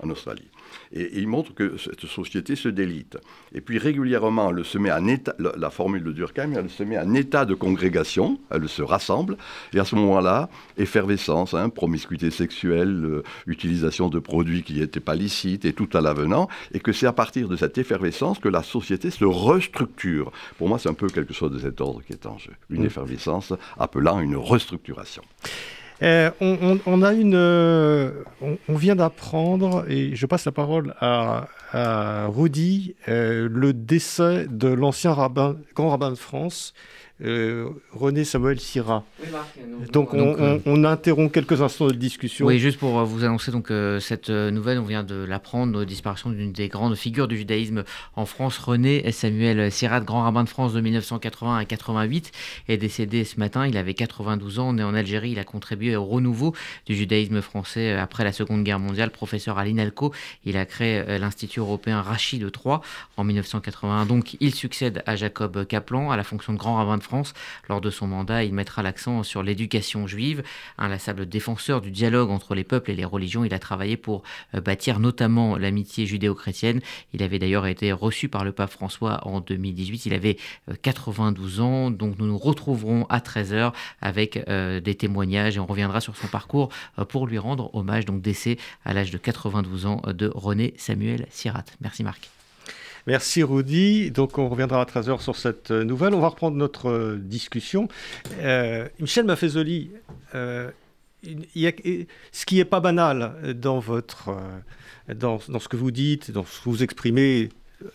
[0.03, 0.49] en Australie.
[0.93, 3.19] Et, il montre que cette société se délite.
[3.55, 6.99] Et puis régulièrement, elle se met en état, la, formule de Durkheim, elle se met
[6.99, 9.37] en état de congrégation, elle se rassemble,
[9.73, 15.15] et à ce moment-là, effervescence, hein, promiscuité sexuelle, euh, utilisation de produits qui n'étaient pas
[15.15, 18.63] licites, et tout à l'avenant, et que c'est à partir de cette effervescence que la
[18.63, 20.33] société se restructure.
[20.59, 22.53] Pour moi, c'est un peu quelque chose de cet ordre qui est en jeu.
[22.71, 22.87] Une mm.
[22.87, 25.23] effervescence appelant une restructuration.
[26.03, 28.25] Euh, on, a une, euh,
[28.69, 31.47] on, vient d'apprendre, et je passe la parole à,
[32.29, 36.75] Rudy, euh, le décès de l'ancien grand rabbin de France,
[37.25, 39.05] euh, René Samuel Syrah.
[39.93, 42.47] donc, euh, on, interrompt quelques instants de discussion.
[42.47, 46.53] Oui, juste pour euh, vous annoncer donc cette nouvelle, on vient de l'apprendre, disparition d'une
[46.53, 47.85] des grandes figures du judaïsme
[48.17, 52.33] en France, René Samuel Syrah, grand rabbin de France de 1980 à 88,
[52.69, 53.67] est décédé ce matin.
[53.67, 55.31] Il avait 92 ans, né en Algérie.
[55.31, 56.55] Il a contribué au renouveau
[56.87, 59.11] du judaïsme français après la Seconde Guerre mondiale.
[59.11, 60.13] Professeur à l'INALCO,
[60.45, 62.79] il a créé l'Institut européen Rachid III
[63.17, 64.07] en 1981.
[64.07, 67.12] Donc, il succède à Jacob Kaplan à la fonction de grand rabbin de France
[67.69, 70.43] lors de son mandat, il mettra l'accent sur l'éducation juive.
[70.79, 74.23] Inlassable défenseur du dialogue entre les peuples et les religions, il a travaillé pour
[74.55, 76.81] euh, bâtir notamment l'amitié judéo-chrétienne.
[77.13, 80.07] Il avait d'ailleurs été reçu par le pape François en 2018.
[80.07, 80.37] Il avait
[80.83, 85.67] 92 euh, ans, donc nous nous retrouverons à 13h avec euh, des témoignages et on
[85.67, 86.71] reviendra sur son parcours
[87.09, 91.65] pour lui rendre hommage, donc décès à l'âge de 92 ans de René Samuel Sirat.
[91.81, 92.42] Merci Marc.
[93.07, 94.11] Merci Rudy.
[94.13, 96.15] Donc on reviendra à 13h sur cette euh, nouvelle.
[96.15, 97.89] On va reprendre notre euh, discussion.
[98.41, 99.91] Euh, Michel Maffezoli,
[100.33, 100.71] ce
[102.47, 104.31] qui n'est pas banal dans, votre,
[105.13, 107.49] dans, ce que vous dites, dans ce que vous exprimez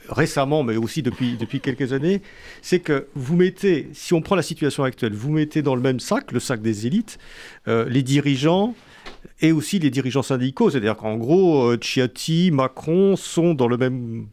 [0.10, 2.22] récemment, mais aussi depuis, depuis quelques années,
[2.62, 6.02] c'est que vous mettez, si on prend la situation actuelle, vous mettez dans le même
[6.02, 7.18] sac, le sac des élites,
[7.66, 8.76] les dirigeants,
[9.40, 10.70] et aussi les dirigeants syndicaux.
[10.70, 14.28] C'est-à-dire qu'en gros, Chiati, Macron sont dans le même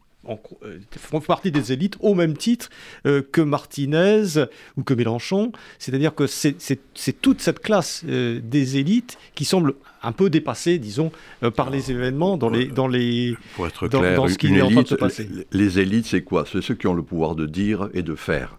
[0.97, 2.69] font partie des élites au même titre
[3.05, 5.53] que Martinez ou que Mélenchon.
[5.79, 11.13] C'est-à-dire que c'est toute cette classe des élites qui semble un peu dépassée, disons,
[11.57, 14.71] par les événements dans les dans les pour être clair, dans, ce qui est en
[14.71, 15.29] train de se passer.
[15.53, 16.45] Les élites, c'est quoi?
[16.51, 18.59] C'est ceux qui ont le pouvoir de dire et de faire.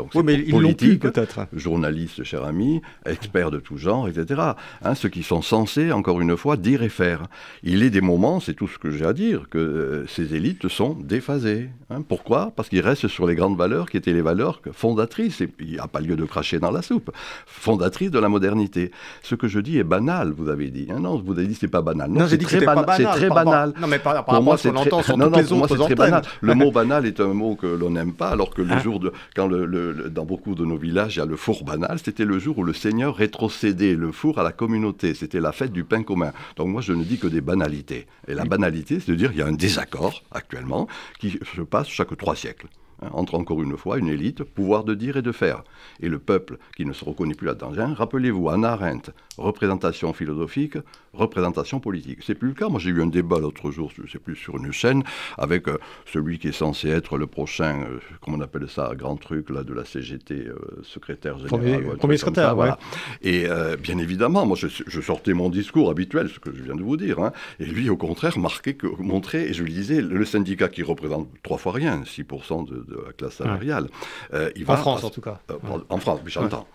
[0.00, 1.46] Donc, oui, mais ils l'ont peut-être.
[1.52, 4.40] Journalistes, cher ami, experts de tout genre, etc.
[4.82, 7.26] Hein, ceux qui sont censés, encore une fois, dire et faire.
[7.62, 10.68] Il est des moments, c'est tout ce que j'ai à dire, que euh, ces élites
[10.68, 11.70] sont déphasées.
[11.90, 12.02] Hein.
[12.06, 12.52] Pourquoi?
[12.56, 15.78] Parce qu'ils restent sur les grandes valeurs qui étaient les valeurs fondatrices, et il n'y
[15.78, 17.10] a pas lieu de cracher dans la soupe,
[17.46, 18.90] fondatrices de la modernité.
[19.22, 20.88] Ce que je dis est banal, vous avez dit.
[20.90, 21.00] Hein.
[21.00, 22.10] non, vous avez dit c'est pas banal.
[22.10, 22.84] Non, c'est très, banal.
[22.96, 23.74] C'est très banal.
[23.80, 25.02] Non, mais par, pour moi, c'est très...
[25.02, 26.22] sur non, non, c'est très banal.
[26.40, 29.12] Le mot banal est un mot que l'on n'aime pas, alors que le jour de...
[29.34, 31.98] Quand le dans beaucoup de nos villages, il y a le four banal.
[32.02, 35.14] C'était le jour où le Seigneur rétrocédait le four à la communauté.
[35.14, 36.32] C'était la fête du pain commun.
[36.56, 38.06] Donc moi, je ne dis que des banalités.
[38.28, 41.88] Et la banalité, c'est de dire qu'il y a un désaccord actuellement qui se passe
[41.88, 42.66] chaque trois siècles.
[43.02, 45.64] Hein, entre encore une fois une élite, pouvoir de dire et de faire.
[46.00, 47.94] Et le peuple qui ne se reconnaît plus là-dedans.
[47.94, 50.76] Rappelez-vous, Anna Arendt, représentation philosophique,
[51.14, 52.18] représentation politique.
[52.22, 52.68] C'est plus le cas.
[52.68, 55.02] Moi, j'ai eu un débat l'autre jour, je ne sais plus, sur une chaîne,
[55.38, 59.16] avec euh, celui qui est censé être le prochain, euh, comment on appelle ça, grand
[59.16, 61.96] truc là, de la CGT, euh, secrétaire général.
[61.96, 62.78] Premier, secrétaire, voilà.
[63.22, 63.46] Et
[63.82, 67.18] bien évidemment, moi, je, sortais mon discours habituel, ce que je viens de vous dire.
[67.20, 70.82] Hein, et lui, au contraire, marquait, que, montrait, et je lui disais, le syndicat qui
[70.82, 73.88] représente trois fois rien, 6% de, de la classe salariale.
[74.32, 75.40] Euh, il va, en France, en tout cas.
[75.50, 76.66] Euh, en France, j'entends.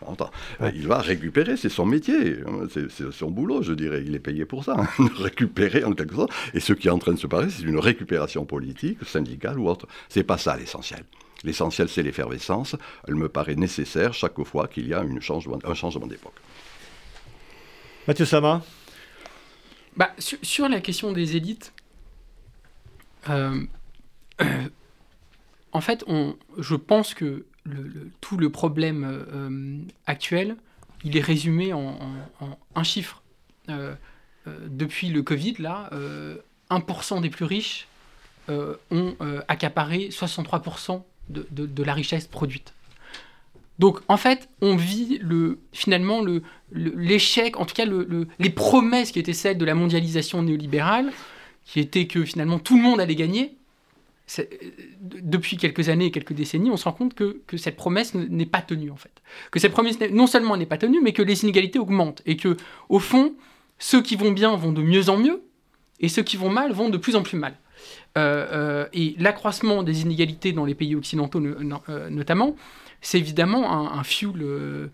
[0.61, 4.03] Euh, il va récupérer, c'est son métier, hein, c'est son boulot, je dirais.
[4.05, 6.31] Il est payé pour ça, hein, récupérer en quelque sorte.
[6.53, 9.69] Et ce qui est en train de se passer, c'est une récupération politique, syndicale ou
[9.69, 9.87] autre.
[10.09, 11.03] C'est pas ça l'essentiel.
[11.43, 12.75] L'essentiel, c'est l'effervescence.
[13.07, 16.35] Elle me paraît nécessaire chaque fois qu'il y a une changement, un changement d'époque.
[18.07, 18.61] Mathieu Sama
[19.97, 21.71] bah, sur, la question des élites,
[25.75, 26.05] en fait,
[26.57, 27.45] je pense que
[28.21, 30.55] tout le problème euh, actuel,
[31.03, 31.99] il est résumé en,
[32.75, 33.21] un chiffre.
[33.69, 33.93] Euh,
[34.47, 35.89] euh, depuis le Covid, là,
[36.71, 37.87] 1% des plus riches
[38.47, 39.15] ont
[39.49, 42.73] accaparé 63% de, la richesse produite.
[43.77, 46.23] Donc, en fait, on vit le, finalement
[46.71, 51.11] l'échec, en tout cas les promesses qui étaient celles de la mondialisation néolibérale,
[51.65, 53.57] qui étaient que finalement tout le monde allait gagner,
[55.01, 58.61] depuis quelques années et quelques décennies, on se rend compte que, cette promesse n'est pas
[58.61, 59.21] tenue en fait.
[59.51, 62.57] Que cette promesse non seulement n'est pas tenue, mais que les inégalités augmentent et que
[62.89, 63.35] au fond,
[63.77, 65.43] ceux qui vont bien vont de mieux en mieux
[65.99, 67.55] et ceux qui vont mal vont de plus en plus mal.
[68.17, 72.55] Euh, euh, et l'accroissement des inégalités dans les pays occidentaux euh, notamment,
[73.01, 74.89] c'est évidemment un, un fuel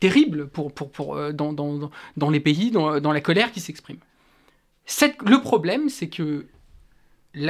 [0.00, 0.72] terrible pour,
[1.32, 3.98] dans, les pays, dans la colère qui s'exprime.
[5.24, 6.44] Le problème, c'est que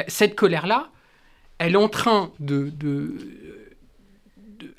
[0.08, 0.90] cette colère-là,
[1.58, 2.72] elle est en train de,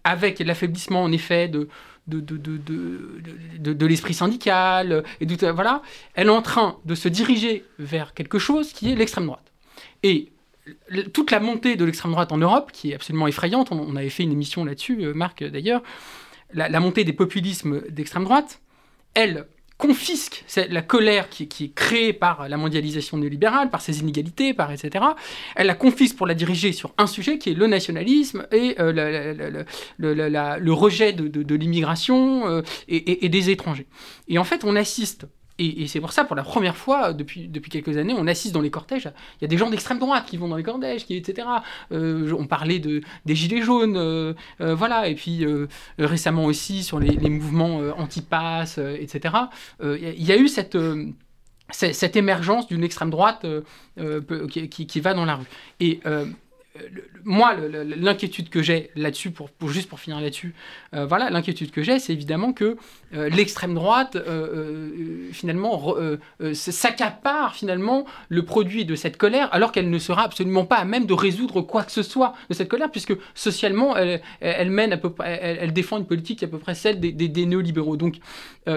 [0.03, 1.67] avec l'affaiblissement en effet de,
[2.07, 5.81] de, l'esprit syndical, et voilà,
[6.15, 9.51] elle est en train de se diriger vers quelque chose qui est l'extrême droite.
[10.03, 10.31] Et
[11.13, 14.23] toute la montée de l'extrême droite en Europe, qui est absolument effrayante, on, avait fait
[14.23, 15.81] une émission là-dessus, euh, Marc d'ailleurs,
[16.53, 18.61] la, montée des populismes d'extrême droite,
[19.13, 24.71] elle, confisque la colère qui, est créée par la mondialisation néolibérale, par ses inégalités, par
[24.71, 25.03] etc.
[25.55, 29.65] Elle la confisque pour la diriger sur un sujet qui est le nationalisme et euh,
[29.97, 33.87] le, rejet de, l'immigration euh, et, des étrangers.
[34.27, 37.71] Et en fait, on assiste et, c'est pour ça, pour la première fois depuis, depuis
[37.71, 39.09] quelques années, on assiste dans les cortèges.
[39.39, 41.47] Il y a des gens d'extrême droite qui vont dans les cortèges, qui, etc.
[41.93, 45.07] Euh, on parlait de, des gilets jaunes, euh, euh, voilà.
[45.07, 45.45] Et puis
[45.97, 49.35] récemment aussi sur les, mouvements anti-pass, etc.
[49.81, 50.77] Il y, a eu cette
[51.71, 53.45] cette émergence d'une extrême droite
[54.51, 55.45] qui, qui, va dans la rue.
[55.79, 56.01] Et
[57.23, 60.53] moi, l'inquiétude que j'ai là-dessus, pour, juste pour finir là-dessus,
[60.93, 62.77] euh, voilà, l'inquiétude que j'ai, c'est évidemment que
[63.13, 65.95] euh, l'extrême droite, euh, finalement,
[66.53, 71.05] s'accapare finalement le produit de cette colère, alors qu'elle ne sera absolument pas à même
[71.05, 75.11] de résoudre quoi que ce soit de cette colère, puisque socialement, elle, mène à peu
[75.11, 77.97] près, elle, défend une politique à peu près celle des, néolibéraux.
[77.97, 78.17] Donc,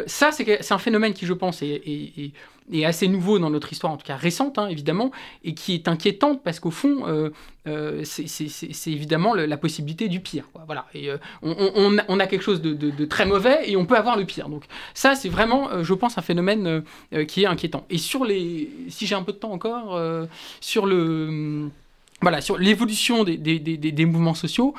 [0.06, 2.32] ça, c'est un phénomène qui, je pense, est
[2.84, 5.10] assez nouveau dans notre histoire, en tout cas récente, hein, évidemment,
[5.44, 7.30] et qui est inquiétante parce qu'au fond, euh,
[7.66, 10.44] euh, c'est évidemment la possibilité du pire.
[10.66, 10.86] Voilà.
[10.94, 14.48] Et, euh, on, a quelque chose de, très mauvais et on peut avoir le pire.
[14.48, 16.82] Donc ça, c'est vraiment, je pense, un phénomène
[17.26, 17.84] qui est inquiétant.
[17.90, 20.00] Et sur les, si j'ai un peu de temps encore,
[20.60, 21.68] sur le,
[22.20, 24.74] voilà, sur l'évolution des, des, mouvements sociaux.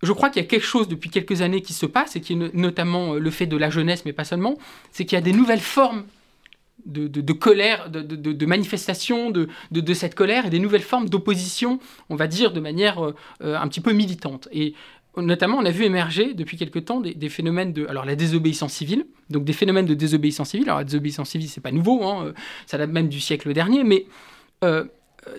[0.00, 2.34] Je crois qu'il y a quelque chose depuis quelques années qui se passe, et qui
[2.34, 4.56] est notamment le fait de la jeunesse, mais pas seulement,
[4.92, 6.04] c'est qu'il y a des nouvelles formes
[6.86, 12.52] de, colère, de, manifestation de, cette colère et des nouvelles formes d'opposition, on va dire,
[12.52, 14.48] de manière euh, un petit peu militante.
[14.52, 14.74] Et
[15.16, 19.06] notamment, on a vu émerger depuis quelque temps des, phénomènes de alors la désobéissance civile,
[19.30, 20.68] donc des phénomènes de désobéissance civile.
[20.68, 22.32] Alors la désobéissance civile, c'est pas nouveau, hein,
[22.66, 24.06] ça date même du siècle dernier, mais
[24.64, 24.84] euh,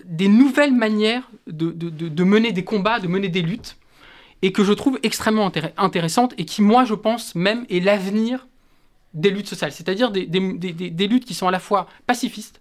[0.04, 3.76] des nouvelles manières de, mener des combats, de mener des luttes,
[4.42, 8.46] et que je trouve extrêmement intéressantes et qui, moi, je pense même est l'avenir
[9.14, 10.26] des luttes sociales, c'est-à-dire des,
[11.08, 12.60] luttes qui sont à la fois pacifistes,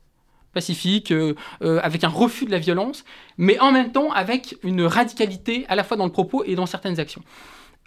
[0.54, 3.06] pacifiques, euh, euh, avec un refus de la violence,
[3.38, 6.66] mais en même temps avec une radicalité à la fois dans le propos et dans
[6.66, 7.22] certaines actions.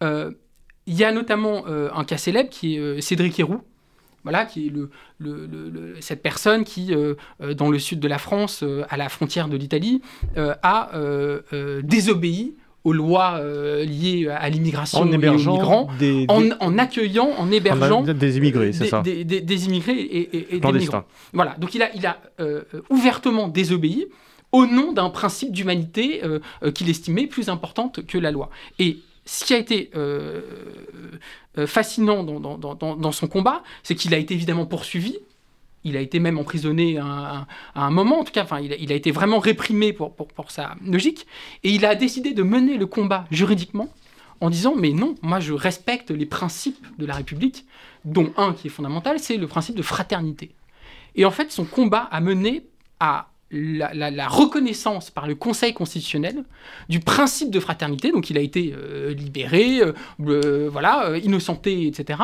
[0.02, 0.32] Euh,
[0.86, 3.62] il y a notamment un cas célèbre qui est Cédric Héroux,
[4.24, 4.72] voilà, qui est
[5.20, 6.92] le, cette personne qui,
[7.56, 10.02] dans le sud de la France, à la frontière de l'Italie,
[10.34, 10.90] a
[11.84, 15.88] désobéi aux lois euh, liées à l'immigration en hébergeant migrants,
[16.60, 20.00] En, accueillant, en hébergeant des immigrés, c'est ça des, immigrés
[20.50, 21.04] et, des migrants.
[21.32, 24.08] Voilà, donc il a, il a euh, ouvertement désobéi
[24.50, 26.40] au nom d'un principe d'humanité euh,
[26.72, 28.50] qu'il estimait plus importante que la loi.
[28.78, 29.90] Et ce qui a été
[31.66, 35.16] fascinant dans, dans, dans, dans, son combat, c'est qu'il a été évidemment poursuivi,
[35.84, 39.10] il a été même emprisonné à, un moment, en tout cas, enfin, il a, été
[39.10, 41.26] vraiment réprimé pour, pour, sa logique,
[41.64, 43.88] et il a décidé de mener le combat juridiquement
[44.40, 47.64] en disant mais non, moi je respecte les principes de la République,
[48.04, 50.50] dont un qui est fondamental, c'est le principe de fraternité.
[51.14, 52.66] Et en fait, son combat a mené
[52.98, 56.44] à la, reconnaissance par le Conseil constitutionnel
[56.88, 62.20] du principe de fraternité, donc il a été euh, libéré, euh, euh, voilà, innocenté, etc.,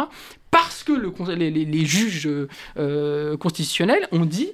[0.51, 2.29] parce que le, les, juges
[3.39, 4.53] constitutionnels ont dit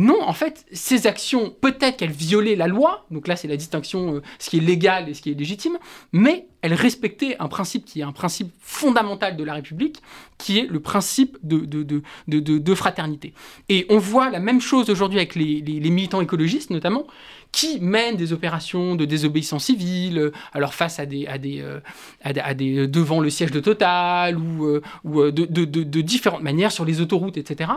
[0.00, 4.14] non, en fait, ces actions, peut-être qu'elles violaient la loi, donc là c'est la distinction,
[4.14, 5.76] euh, ce qui est légal et ce qui est légitime,
[6.12, 10.00] mais elles respectaient un principe qui est un principe fondamental de la République,
[10.38, 13.34] qui est le principe de, de, fraternité.
[13.68, 17.06] Et on voit la même chose aujourd'hui avec les, militants écologistes notamment,
[17.52, 22.86] qui mènent des opérations de désobéissance civile, euh, alors face à des, à des, euh,
[22.86, 27.70] devant le siège de Total ou, de, de, différentes manières sur les autoroutes, etc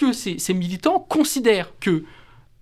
[0.00, 2.04] que ces, militants considèrent que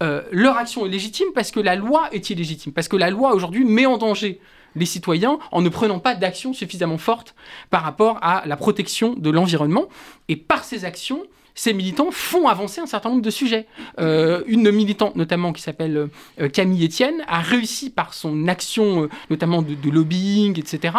[0.03, 3.33] euh, leur action est légitime parce que la loi est illégitime, parce que la loi
[3.33, 4.41] aujourd'hui met en danger
[4.75, 7.35] les citoyens en ne prenant pas d'action suffisamment forte
[7.71, 9.87] par rapport à la protection de l'environnement.
[10.29, 11.23] Et par ces actions,
[11.55, 13.67] ces militants font avancer un certain nombre de sujets.
[14.01, 16.09] Euh, une militante notamment qui s'appelle
[16.41, 20.95] euh, Camille Etienne a réussi par son action notamment de, lobbying, etc.,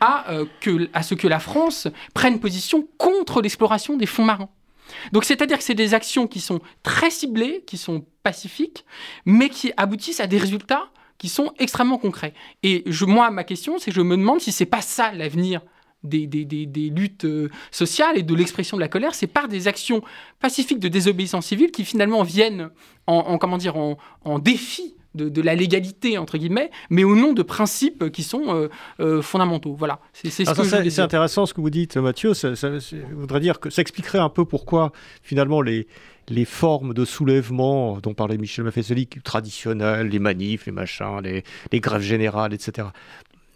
[0.00, 0.24] à,
[1.02, 4.50] ce que la France prenne position contre l'exploration des fonds marins.
[5.12, 8.84] Donc c'est-à-dire que c'est des actions qui sont très ciblées, qui sont pacifiques,
[9.24, 12.32] mais qui aboutissent à des résultats qui sont extrêmement concrets.
[12.62, 15.62] Et je, moi, ma question, c'est que je me demande si c'est pas ça l'avenir
[16.04, 20.02] des, des, luttes euh, sociales et de l'expression de la colère, c'est par des actions
[20.38, 22.70] pacifiques de désobéissance civile qui finalement viennent
[23.08, 28.10] en, comment dire, en défi de, la légalité, entre guillemets, mais au nom de principes
[28.10, 28.68] qui sont euh,
[29.00, 29.74] euh, fondamentaux.
[29.74, 30.00] Voilà.
[30.12, 32.34] C'est intéressant ce que vous dites, Mathieu.
[32.34, 32.52] Ça,
[33.12, 34.92] voudrait dire que ça expliquerait un peu pourquoi,
[35.22, 35.86] finalement, les,
[36.28, 41.42] les formes de soulèvement dont parlait Michel Maffesoli, traditionnelles, les manifs, les machins, les,
[41.72, 42.88] les grèves générales, etc.,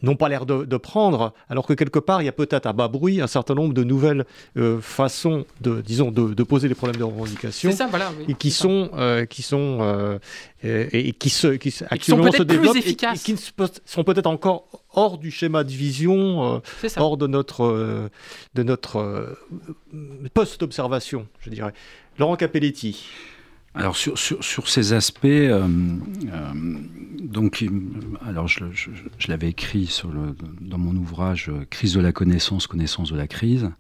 [0.02, 2.88] n'ont pas l'air de, prendre, alors que quelque part, il y a peut-être à bas
[2.88, 4.24] bruit un certain nombre de nouvelles
[4.56, 7.70] euh, façons de, disons, de, poser les problèmes de revendication.
[7.72, 10.18] Ça, voilà, et qui sont, euh, qui sont, euh,
[10.62, 13.36] et, qui se, qui actuellement se développent et, qui
[13.84, 16.60] sont peut-être encore hors du schéma de vision,
[16.96, 18.10] hors de notre,
[18.54, 19.36] de notre
[20.34, 21.72] poste d'observation, je dirais.
[22.18, 23.06] Laurent Capelletti.
[23.74, 26.52] Alors sur, sur, ces aspects, euh, euh,
[27.22, 30.02] donc, je, l'avais écrit
[30.60, 33.70] dans mon ouvrage euh, Crise de la connaissance, connaissance de la crise.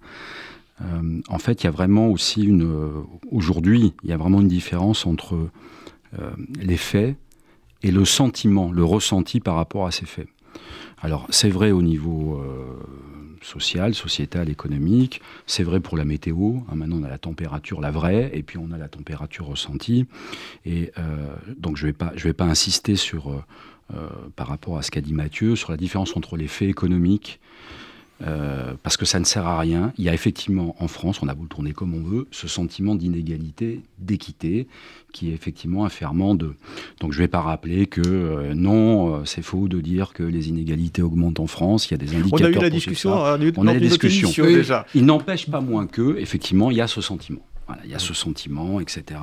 [1.28, 5.06] en fait, il y a vraiment aussi une, aujourd'hui, il y a vraiment une différence
[5.06, 5.50] entre
[6.58, 7.16] les faits
[7.82, 10.28] et le sentiment, le ressenti par rapport à ces faits.
[11.00, 12.40] Alors c'est vrai au niveau
[13.44, 15.20] social, sociétal, économique.
[15.46, 16.56] C'est vrai pour la météo.
[16.68, 20.06] Hein, maintenant, on a la température, la vraie, et puis on a la température ressentie.
[20.64, 23.18] Et euh, donc, je ne vais, pas, insister euh,
[23.94, 27.40] euh, par rapport à ce qu'a dit Mathieu, sur la différence entre les faits économiques
[28.22, 29.92] euh, parce que ça ne sert à rien.
[29.98, 32.48] Il y a effectivement en France, on a beau le tourner comme on veut, ce
[32.48, 34.68] sentiment d'inégalité, d'équité,
[35.12, 36.54] qui est effectivement un ferment de.
[37.00, 40.22] Donc je ne vais pas rappeler que euh, non, euh, c'est faux de dire que
[40.22, 41.88] les inégalités augmentent en France.
[41.88, 42.40] Il y a des indicateurs.
[42.40, 43.12] On a eu la discussion.
[43.12, 44.30] On a, la discussion.
[44.44, 44.86] déjà.
[44.94, 47.42] Il n'empêche pas moins que, effectivement, il y a ce sentiment.
[47.66, 49.20] Voilà, il y a ce sentiment, etc.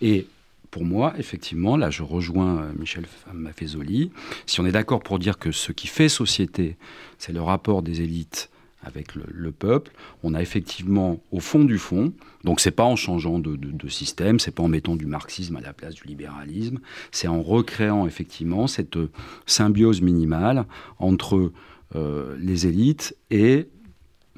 [0.00, 0.26] Et
[0.70, 4.12] pour moi, effectivement, là je rejoins Michel Maffezoli,
[4.46, 6.76] si on est d'accord pour dire que ce qui fait société,
[7.18, 8.50] c'est le rapport des élites
[8.82, 9.92] avec le, peuple.
[10.22, 12.12] On a effectivement, au fond du fond,
[12.44, 15.60] donc c'est pas en changeant de, de, système, c'est pas en mettant du marxisme à
[15.60, 16.78] la place du libéralisme,
[17.10, 18.98] c'est en recréant effectivement cette
[19.46, 20.64] symbiose minimale
[20.98, 21.52] entre
[21.94, 23.68] euh, les élites et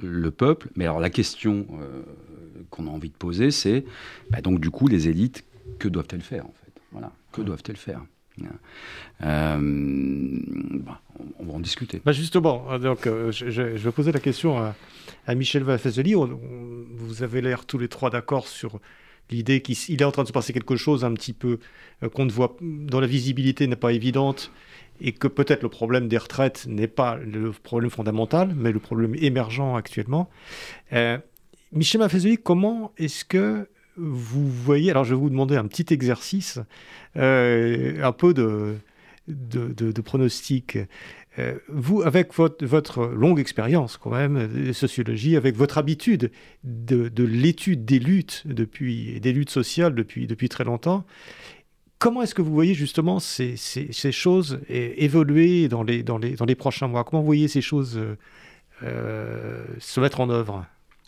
[0.03, 0.71] le peuple.
[0.75, 2.03] Mais alors la question euh,
[2.71, 3.85] qu'on a envie de poser, c'est
[4.31, 5.45] bah, donc du coup les élites,
[5.79, 6.73] que doivent-elles faire en fait?
[6.93, 8.03] Voilà, que doivent-elles faire?
[9.23, 11.01] Euh, bah,
[11.39, 12.01] on, va en discuter.
[12.05, 16.15] Bah justement, euh, donc, euh, je, vais poser la question à, Michel Valfezeli.
[16.15, 18.81] vous avez l'air tous les trois d'accord sur
[19.31, 21.59] l'idée qu'il est en train de se passer quelque chose un petit peu
[22.15, 24.51] qu'on ne voit, dont la visibilité n'est pas évidente
[25.01, 29.15] et que peut-être le problème des retraites n'est pas le problème fondamental, mais le problème
[29.15, 30.29] émergent actuellement.
[31.71, 33.69] Michel Valfezeli, comment est-ce que
[34.03, 36.59] vous voyez, alors je vais vous demander un petit exercice,
[37.17, 38.77] euh, un peu de,
[39.29, 40.79] de, pronostic.
[41.39, 46.31] Euh, vous, avec votre, votre longue expérience quand même de sociologie, avec votre habitude
[46.65, 51.07] de, de l'étude des luttes depuis des luttes sociales depuis, depuis très longtemps,
[51.99, 56.45] comment est-ce que vous voyez justement ces, ces, choses évoluer dans les, dans, les, dans
[56.45, 57.05] les prochains mois?
[57.05, 57.99] Comment vous voyez ces choses
[58.83, 60.67] euh, se mettre en œuvre?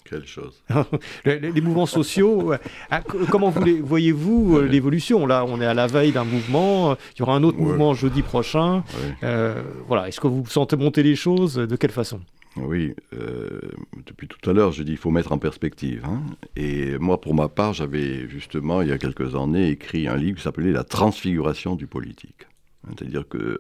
[0.09, 0.63] Quelle chose
[1.25, 2.53] les, mouvements sociaux,
[2.91, 5.27] ah, comment voyez-vous euh, l'évolution?
[5.27, 8.23] Là, on est à la veille d'un mouvement, il y aura un autre mouvement jeudi
[8.23, 8.85] prochain.
[9.23, 12.21] Euh, voilà, est-ce que vous sentez monter les choses De quelle façon?
[12.57, 13.61] Oui, euh,
[14.07, 16.05] depuis tout à l'heure, je dis qu'il faut mettre en perspective.
[16.05, 16.23] Hein.
[16.55, 20.37] Et moi, pour ma part, j'avais justement, il y a quelques années, écrit un livre
[20.37, 22.47] qui s'appelait La transfiguration du politique.
[22.87, 23.57] C'est-à-dire que,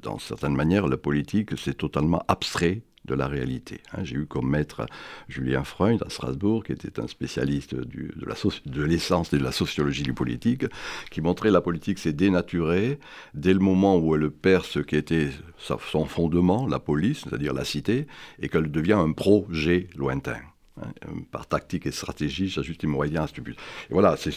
[0.00, 3.80] dans certaines manières, la politique, c'est totalement abstrait de la réalité.
[3.92, 4.04] Hein.
[4.04, 4.86] J'ai eu comme maître
[5.28, 10.14] Julien Freund à Strasbourg, qui était un spécialiste de l'essence et de la sociologie du
[10.14, 10.64] politique,
[11.10, 12.98] qui montrait la politique s'est dénaturée
[13.34, 17.64] dès le moment où elle perd ce qui était son fondement, la police, c'est-à-dire la
[17.64, 18.06] cité,
[18.40, 20.38] et qu'elle devient un projet lointain
[20.80, 20.86] hein.
[21.32, 23.56] par tactique et stratégie, j'ajuste les moyens stupides.
[23.90, 24.32] Et voilà, c'est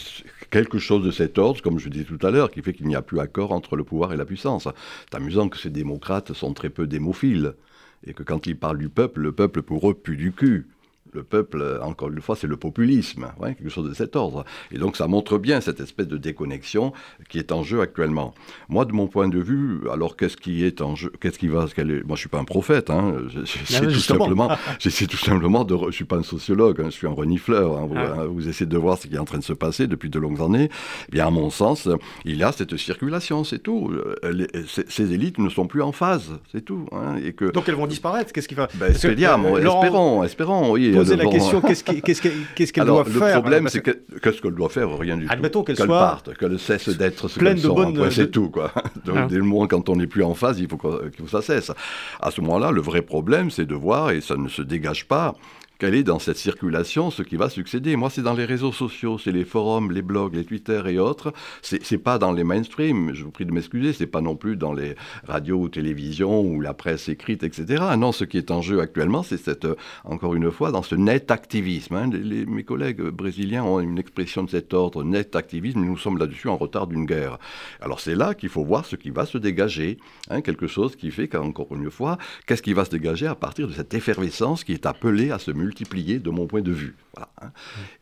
[0.50, 2.96] quelque chose de cet ordre, comme je disais tout à l'heure, qui fait qu'il n'y
[2.96, 4.66] a plus accord entre le pouvoir et la puissance.
[5.08, 7.54] C'est amusant que ces démocrates sont très peu démophiles
[8.06, 10.66] et que quand ils parlent du peuple, le peuple pour eux pue du cul
[11.14, 14.44] le peuple, encore une fois, c'est le populisme, quelque chose de cet ordre.
[14.72, 16.92] Et donc ça montre bien cette espèce de déconnexion
[17.28, 18.34] qui est en jeu actuellement.
[18.68, 21.66] Moi, de mon point de vue, alors qu'est-ce qui est en jeu Qu'est-ce qui va
[21.76, 22.06] est...
[22.06, 22.90] Moi, je suis pas un prophète.
[22.90, 24.50] Hein, j'essaie tout simplement.
[24.78, 25.76] J'essaie tout simplement de.
[25.86, 26.80] Je suis pas un sociologue.
[26.80, 27.78] Hein, je suis un renifleur.
[27.78, 28.24] Hein, ah.
[28.26, 30.40] vous, essayez de voir ce qui est en train de se passer depuis de longues
[30.40, 30.68] années.
[31.08, 31.88] Eh bien, à mon sens,
[32.24, 33.92] il y a cette circulation, c'est tout.
[34.88, 36.86] ces élites ne sont plus en phase, c'est tout.
[37.22, 37.46] et que...
[37.46, 38.32] Donc elles vont disparaître.
[38.32, 40.72] Qu'est-ce qui va ben, Espérons, espérons.
[40.72, 44.96] Oui, poser la question qu'est-ce qu'elle doit faire Le problème, c'est qu'est-ce qu'elle doit faire
[44.98, 45.66] Rien du Admettons tout.
[45.66, 48.10] Qu'elle soit parte, qu'elle cesse d'être ce qu'elle sont.
[48.10, 48.72] C'est tout, quoi.
[49.04, 49.26] Donc, ah.
[49.28, 51.70] dès le moment quand on n'est plus en phase, il faut que ça cesse.
[52.20, 55.34] À ce moment-là, le vrai problème, c'est de voir, et ça ne se dégage pas,
[55.78, 57.96] quelle est dans cette circulation ce qui va succéder.
[57.96, 61.32] Moi, c'est dans les réseaux sociaux, c'est les forums, les blogs, les Twitter et autres.
[61.62, 64.72] C'est pas dans les mainstream, je vous prie de m'excuser, c'est pas non plus dans
[64.72, 64.94] les
[65.26, 67.82] radios ou télévisions ou la presse écrite, etc.
[67.98, 70.94] Non, ce qui est en jeu actuellement, c'est cette, euh, encore une fois, dans ce
[70.94, 71.94] net activisme.
[71.94, 72.10] Hein.
[72.46, 76.56] mes collègues brésiliens ont une expression de cet ordre, net activisme, nous sommes là-dessus en
[76.56, 77.38] retard d'une guerre.
[77.80, 79.98] Alors c'est là qu'il faut voir ce qui va se dégager,
[80.30, 83.68] hein, quelque chose qui fait qu'encore une fois, qu'est-ce qui va se dégager à partir
[83.68, 86.96] de cette effervescence qui est appelée à se multiplier de mon point de vue.
[87.16, 87.50] Hein.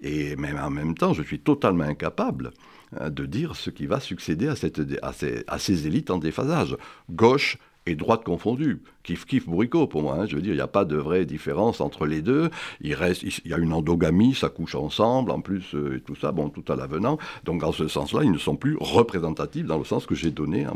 [0.01, 2.51] Et même en même temps, je suis totalement incapable
[2.99, 6.19] hein, de dire ce qui va succéder à, cette, à, ces, à ces élites en
[6.19, 6.77] déphasage.
[7.11, 10.16] Gauche et droite confondue kiff kiff bourricot pour moi.
[10.18, 10.26] Hein.
[10.26, 12.50] Je veux dire, il n'y a pas de vraie différence entre les deux.
[12.80, 16.14] Il reste, il y a une endogamie, ça couche ensemble, en plus euh, et tout
[16.14, 17.18] ça, bon, tout à l'avenant.
[17.44, 20.66] Donc, dans ce sens-là, ils ne sont plus représentatifs dans le sens que j'ai donné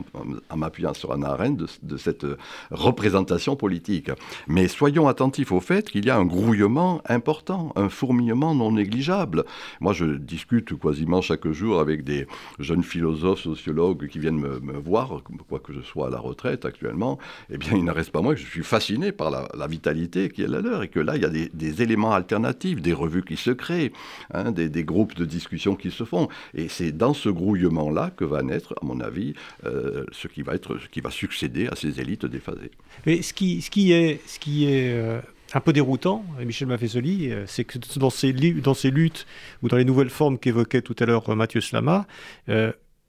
[0.51, 2.37] en, m'appuyant sur Anna Arendt de, cette euh,
[2.71, 4.11] représentation politique.
[4.49, 9.45] Mais soyons attentifs au fait qu'il y a un grouillement important, un fourmillement non négligeable.
[9.81, 12.27] Moi, je discute quasiment chaque jour avec des
[12.59, 16.65] jeunes philosophes, sociologues qui viennent me, me voir, quoi que je sois à la retraite
[16.65, 17.19] actuellement.
[17.51, 20.61] Eh bien, il ne reste moi je suis fasciné par la, vitalité qui est la
[20.61, 23.93] leur et que là, il y a des, éléments alternatifs, des revues qui se créent,
[24.33, 26.29] hein, des, groupes de discussion qui se font.
[26.55, 30.55] Et c'est dans ce grouillement-là que va naître, à mon avis, euh, ce, qui va
[30.55, 32.71] être, ce qui va succéder à ces élites déphasées.
[33.07, 35.21] Mais ce qui, ce qui est, ce qui est euh,
[35.55, 39.27] un peu déroutant, Michel Maffesoli, euh, c'est que dans ces, dans ces luttes
[39.63, 42.07] ou dans les nouvelles formes qu'évoquait tout à l'heure Mathieu Slama,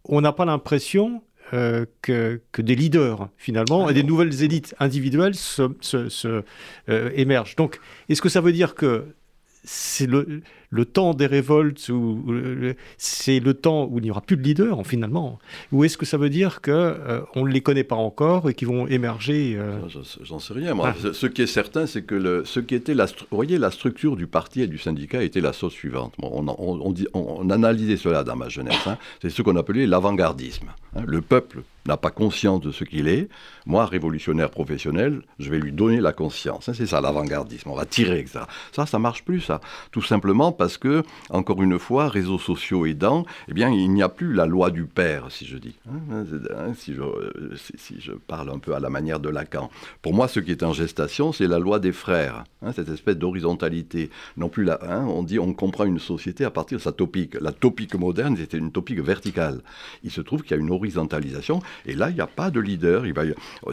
[0.09, 1.21] on n'a pas l'impression
[1.53, 6.43] euh, que, des leaders, finalement, et des nouvelles élites individuelles se,
[6.89, 7.55] euh, émergent.
[7.55, 7.79] Donc,
[8.09, 9.05] est-ce que ça veut dire que
[9.63, 12.23] c'est le, le temps des révoltes, où,
[12.97, 15.39] c'est le temps où il n'y aura plus de leaders finalement
[15.71, 18.53] Ou est-ce que ça veut dire qu'on euh, on ne les connaît pas encore et
[18.53, 19.79] qu'ils vont émerger euh
[20.21, 20.73] J'en sais rien.
[20.73, 20.93] Moi.
[20.93, 21.13] Ah.
[21.13, 24.15] Ce qui est certain, c'est que le, ce qui était la, vous voyez, la structure
[24.15, 26.13] du parti et du syndicat était la chose suivante.
[26.21, 28.87] on, on, dit, on, analysait cela dans ma jeunesse.
[28.87, 28.97] Hein.
[29.21, 30.67] C'est ce qu'on appelait l'avant-gardisme.
[30.95, 31.03] Hein.
[31.05, 33.29] Le peuple n'a pas conscience de ce qu'il est,
[33.65, 36.69] moi, révolutionnaire professionnel, je vais lui donner la conscience.
[36.69, 38.47] Hein, c'est ça l'avant-gardisme, on va tirer ça.
[38.73, 39.61] Ça, ça marche plus, ça.
[39.91, 44.09] Tout simplement parce que, encore une fois, réseaux sociaux aidant, eh bien, il n'y a
[44.09, 45.75] plus la loi du père, si je dis.
[45.89, 47.01] Hein, hein, si, je,
[47.77, 49.69] si, je, parle un peu à la manière de Lacan.
[50.01, 52.43] Pour moi, ce qui est en gestation, c'est la loi des frères,
[52.73, 54.09] cette espèce d'horizontalité.
[54.35, 57.35] Non plus là, on dit on comprend une société à partir de sa topique.
[57.39, 59.61] La topique moderne, c'était une topique verticale.
[60.03, 62.59] Il se trouve qu'il y a une horizontalisation et là, il n'y a pas de
[62.59, 63.03] leader.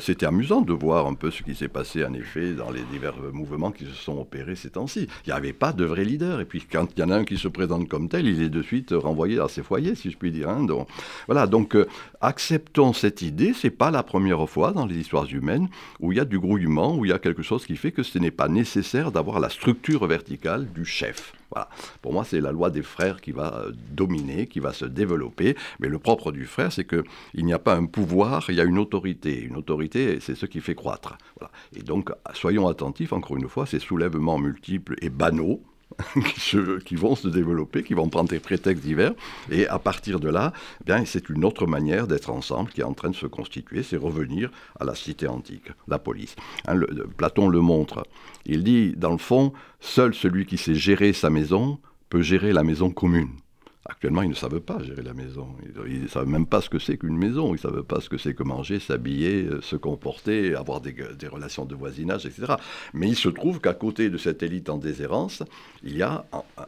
[0.01, 3.17] C'était amusant de voir un peu ce qui s'est passé, en effet, dans les divers
[3.33, 5.09] mouvements qui se sont opérés ces temps-ci.
[5.27, 6.41] Il n'y avait pas de vrai leader.
[6.41, 8.49] Et puis, quand il y en a un qui se présente comme tel, il est
[8.49, 10.49] de suite renvoyé à ses foyers, si je puis dire.
[10.49, 10.65] Hein.
[10.65, 10.89] Donc,
[11.27, 11.87] voilà, donc euh,
[12.21, 13.53] acceptons cette idée.
[13.55, 15.69] C'est pas la première fois dans les histoires humaines
[16.01, 18.03] où il y a du grouillement, où il y a quelque chose qui fait que
[18.03, 21.33] ce n'est pas nécessaire d'avoir la structure verticale du chef.
[22.03, 25.57] Pour moi, c'est la loi des frères qui va euh, dominer, qui va se développer.
[25.79, 28.65] Mais le propre du frère, c'est qu'il n'y a pas un pouvoir, il y a
[28.65, 29.41] une autorité.
[29.41, 31.17] Une autorité, c'est ce qui fait croître.
[31.77, 35.63] Et donc, soyons attentifs, encore une fois, ces soulèvements multiples et banaux,
[36.85, 39.13] qui, vont se développer, qui vont prendre des prétextes divers.
[39.51, 40.53] Et à partir de là,
[40.85, 43.97] bien, c'est une autre manière d'être ensemble qui est en train de se constituer, c'est
[43.97, 46.37] revenir à la cité antique, la police.
[46.67, 46.81] Hein,
[47.17, 48.05] Platon le montre.
[48.47, 51.79] Il dit, dans le fond, seul celui qui sait gérer sa maison
[52.09, 53.31] peut gérer la maison commune.
[53.87, 55.47] Actuellement, ils ne savent pas gérer la maison.
[55.87, 57.49] Ils ne savent même pas ce que c'est qu'une maison.
[57.49, 60.95] Ils ne savent pas ce que c'est que manger, s'habiller, euh, se comporter, avoir des,
[61.31, 62.55] relations de voisinage, etc.
[62.95, 65.43] Mais il se trouve qu'à côté de cette élite en déshérence,
[65.83, 66.25] il y a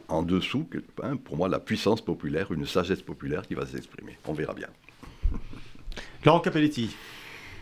[0.09, 0.67] en, dessous,
[1.01, 4.15] hein, pour moi, la puissance populaire, une sagesse populaire qui va s'exprimer.
[4.25, 4.69] On verra bien.
[6.25, 6.95] Laurent Capelletti.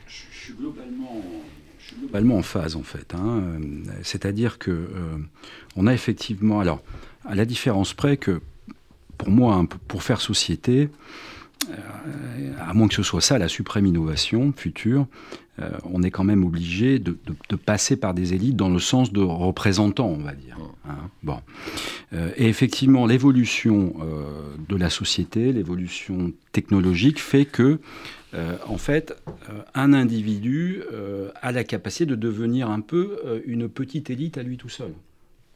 [0.06, 3.16] Je, suis globalement, en phase, en fait.
[3.16, 3.58] Hein.
[4.04, 5.18] C'est-à-dire que euh,
[5.78, 6.84] on a effectivement, alors,
[7.24, 8.42] à la différence près que
[9.18, 10.90] pour moi, pour faire société,
[11.70, 15.08] euh, à moins que ce soit ça la suprême innovation future,
[15.60, 17.18] euh, on est quand même obligé de,
[17.66, 20.58] passer par des élites dans le sens de représentants, on va dire.
[20.88, 20.96] Hein.
[21.24, 21.40] bon.
[22.14, 23.96] Euh, et effectivement, l'évolution
[24.68, 27.80] de la société, l'évolution technologique fait que,
[28.68, 29.16] en fait,
[29.74, 30.84] un individu
[31.42, 34.92] a la capacité de devenir un peu une petite élite à lui tout seul,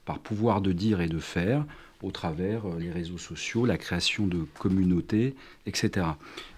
[0.09, 1.67] par pouvoir de dire et de faire,
[2.01, 5.35] au travers euh, les réseaux sociaux, la création de communautés,
[5.67, 6.07] etc.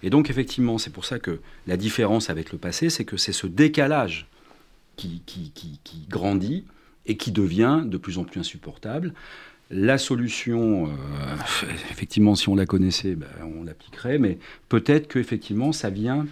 [0.02, 3.34] Et donc effectivement, c'est pour ça que la différence avec le passé, c'est que c'est
[3.34, 4.26] ce décalage
[4.96, 6.64] qui, qui, grandit
[7.04, 9.12] et qui devient de plus en plus insupportable.
[9.70, 10.90] La solution, euh,
[11.90, 14.38] effectivement, si on la connaissait, ben, on l'appliquerait, mais
[14.70, 16.26] peut-être que effectivement, ça vient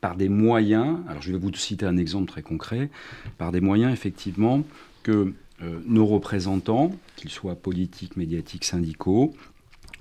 [0.00, 0.98] par des moyens.
[1.08, 2.90] Alors, je vais vous citer un exemple très concret,
[3.38, 4.62] par des moyens effectivement
[5.02, 9.34] que euh, nos représentants, qu'ils soient politiques, médiatiques, syndicaux,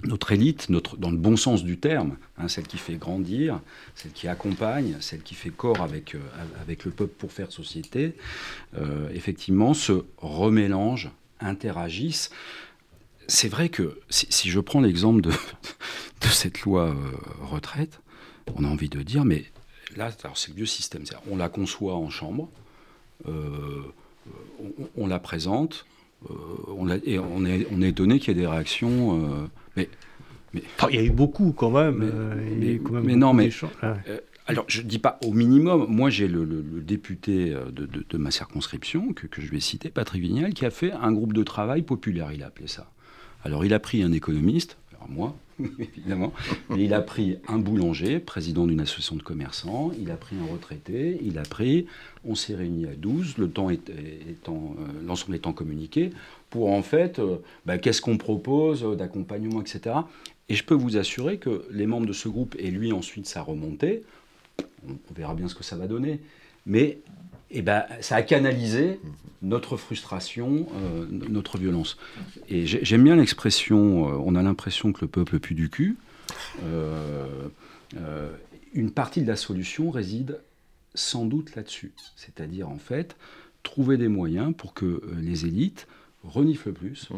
[0.03, 3.60] notre élite, notre, dans le bon sens du terme, hein, celle qui fait grandir,
[3.95, 6.20] celle qui accompagne, celle qui fait corps avec, euh,
[6.62, 8.14] avec le peuple pour faire société,
[8.78, 12.30] euh, effectivement, se remélangent, interagissent.
[13.28, 15.32] C'est vrai que si, je prends l'exemple de,
[16.22, 16.95] de, cette loi
[17.41, 17.99] retraite,
[18.55, 19.45] on a envie de dire, mais
[19.95, 21.03] là, c'est le vieux système.
[21.32, 22.47] On la conçoit en chambre
[24.97, 25.86] on, la présente,
[26.30, 26.34] euh,
[26.75, 29.21] on et on est, on est étonné qu'il y ait des réactions.
[29.21, 29.89] Euh, mais,
[30.53, 31.97] mais, il y a eu beaucoup quand même.
[32.59, 33.49] Mais, euh, non, mais.
[34.47, 35.86] alors, je ne dis pas au minimum.
[35.89, 36.45] Moi, j'ai le,
[36.82, 41.11] député de, ma circonscription, que, que, je vais citer, Patrick Vignal, qui a fait un
[41.11, 42.91] groupe de travail populaire, il a appelé ça.
[43.43, 45.36] Alors, il a pris un économiste, alors moi,
[45.80, 46.34] évidemment.
[46.76, 51.20] il a pris un boulanger, président d'une association de commerçants, il a pris un retraité,
[51.22, 51.88] il a pris,
[52.26, 56.12] on s'est réunis à 12, le temps étant, euh, l'ensemble étant communiqué,
[56.49, 59.95] pour en fait, euh, bah, qu'est-ce qu'on propose d'accompagnement, etc.
[60.49, 63.41] Et je peux vous assurer que les membres de ce groupe, et lui ensuite sa
[63.41, 64.03] remontée,
[64.88, 66.20] on verra bien ce que ça va donner,
[66.66, 66.99] mais
[67.52, 69.00] eh ben, ça a canalisé
[69.41, 71.98] notre frustration, euh, notre violence.
[72.50, 75.98] Et j'aime bien l'expression, euh, on a l'impression que le peuple pue du cul.
[76.64, 77.48] Euh,
[78.74, 80.39] une partie de la solution réside
[80.93, 81.93] sans doute là-dessus.
[82.16, 83.16] C'est-à-dire, en fait,
[83.64, 85.88] trouver des moyens pour que les élites
[86.24, 87.16] reniflent plus, mmh.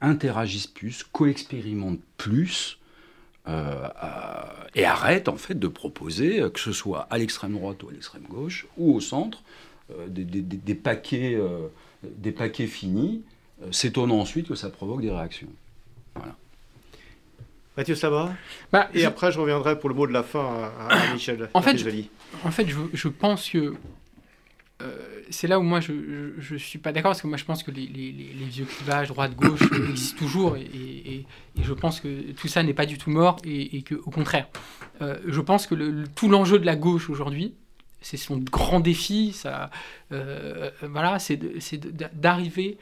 [0.00, 2.77] interagissent plus, coexpérimentent plus,
[3.48, 3.88] euh,
[4.74, 7.92] et arrête en fait de proposer, euh, que ce soit à l'extrême droite ou à
[7.92, 9.42] l'extrême gauche ou au centre,
[9.90, 11.38] euh, des, paquets,
[12.02, 13.22] des paquets finis
[13.70, 15.48] s'étonnant ensuite que ça provoque des réactions.
[16.14, 16.36] Voilà.
[17.76, 18.34] Mathieu Sama
[18.70, 21.48] bah, Et après, je reviendrai pour le mot de la fin à, Michel.
[21.54, 21.88] En fait, je,
[22.44, 23.74] en fait je, pense que
[24.80, 27.64] euh, c'est là où moi je ne suis pas d'accord parce que moi je pense
[27.64, 29.60] que les, les, les vieux clivages droite-gauche
[29.90, 31.26] existent toujours et, et,
[31.60, 34.46] je pense que tout ça n'est pas du tout mort et, que au contraire,
[35.02, 37.54] euh, je pense que le, tout l'enjeu de la gauche aujourd'hui,
[38.00, 39.36] c'est son grand défi,
[40.12, 41.40] euh, voilà, c'est
[42.14, 42.78] d'arriver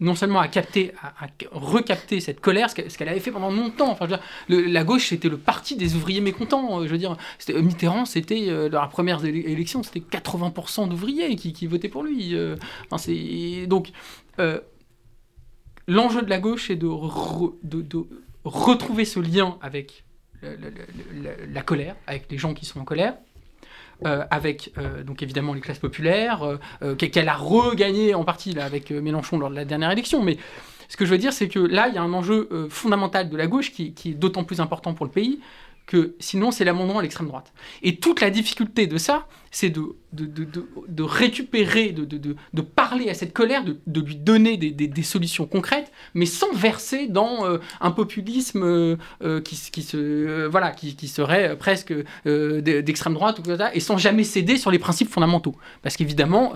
[0.00, 3.90] non seulement à capter, à, recapter cette colère, ce qu'elle avait fait pendant longtemps.
[3.90, 4.06] Enfin,
[4.48, 6.80] la gauche, c'était le parti des ouvriers mécontents.
[6.80, 7.16] Euh, je veux dire,
[7.48, 12.34] Mitterrand, c'était euh, dans la première élection, c'était 80% d'ouvriers qui, votaient pour lui.
[12.34, 12.56] Euh.
[13.66, 13.90] donc,
[15.88, 16.88] l'enjeu de la gauche, c'est de,
[17.62, 18.06] de,
[18.44, 20.04] retrouver ce lien avec
[20.42, 23.16] la colère, avec les gens qui sont en colère,
[24.04, 28.90] euh, avec euh, donc évidemment les classes populaires, euh, qu'elle a regagné en partie avec
[28.90, 30.22] Mélenchon lors de la dernière élection.
[30.22, 30.36] Mais
[30.88, 33.36] ce que je veux dire, c'est que là, il y a un enjeu fondamental de
[33.36, 35.40] la gauche qui est d'autant plus important pour le pays
[35.86, 37.52] que sinon c'est l'amendement à l'extrême droite.
[37.82, 40.46] Et toute la difficulté de ça, c'est de, de, de,
[40.88, 46.26] de, récupérer, de, parler à cette colère, de, lui donner des, des, solutions concrètes, mais
[46.26, 51.94] sans verser dans euh, un populisme euh, euh, qui, se, voilà, qui, qui, serait presque
[52.24, 53.40] d'extrême droite,
[53.74, 55.54] et sans jamais céder sur les principes fondamentaux.
[55.82, 56.54] Parce qu'évidemment,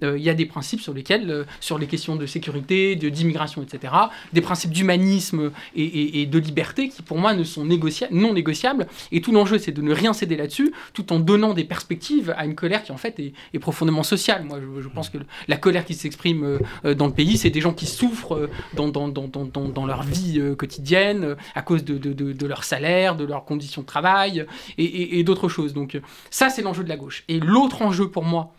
[0.00, 3.92] il y a des principes sur lesquels, sur les questions de sécurité, d'immigration, etc.,
[4.32, 8.86] des principes d'humanisme et, et, de liberté qui, pour moi, ne sont négociables, non négociables.
[9.10, 12.54] Et tout l'enjeu, c'est de ne rien céder là-dessus, tout en donnant des perspectives une
[12.54, 14.44] colère qui en fait est, profondément sociale.
[14.44, 15.18] Moi, je, pense que
[15.48, 18.50] la colère qui s'exprime euh, euh, dans le pays, c'est des gens qui souffrent euh,
[18.74, 24.46] dans, leur vie quotidienne à cause de, leur salaire, de leurs conditions de travail
[24.78, 25.72] et, et, d'autres choses.
[25.72, 27.24] Donc ça, c'est l'enjeu de la gauche.
[27.28, 28.52] Et l'autre enjeu pour moi,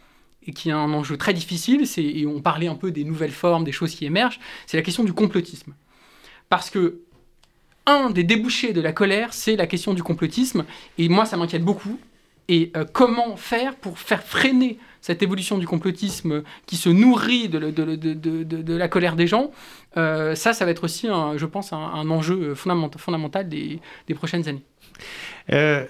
[0.45, 3.32] et qui est un enjeu très difficile, c'est, et on parlait un peu des nouvelles
[3.32, 5.74] formes, des choses qui émergent, c'est la question du complotisme.
[6.49, 6.99] Parce que
[7.86, 10.65] un des débouchés de la colère, c'est la question du complotisme,
[10.97, 11.99] et moi ça m'inquiète beaucoup,
[12.48, 18.74] et euh, comment faire pour faire freiner cette évolution du complotisme qui se nourrit de,
[18.78, 19.52] la colère des gens,
[19.98, 23.80] euh, ça, ça va être aussi, je pense, un, enjeu fondamental des
[24.16, 24.64] prochaines années.
[25.52, 25.84] Euh,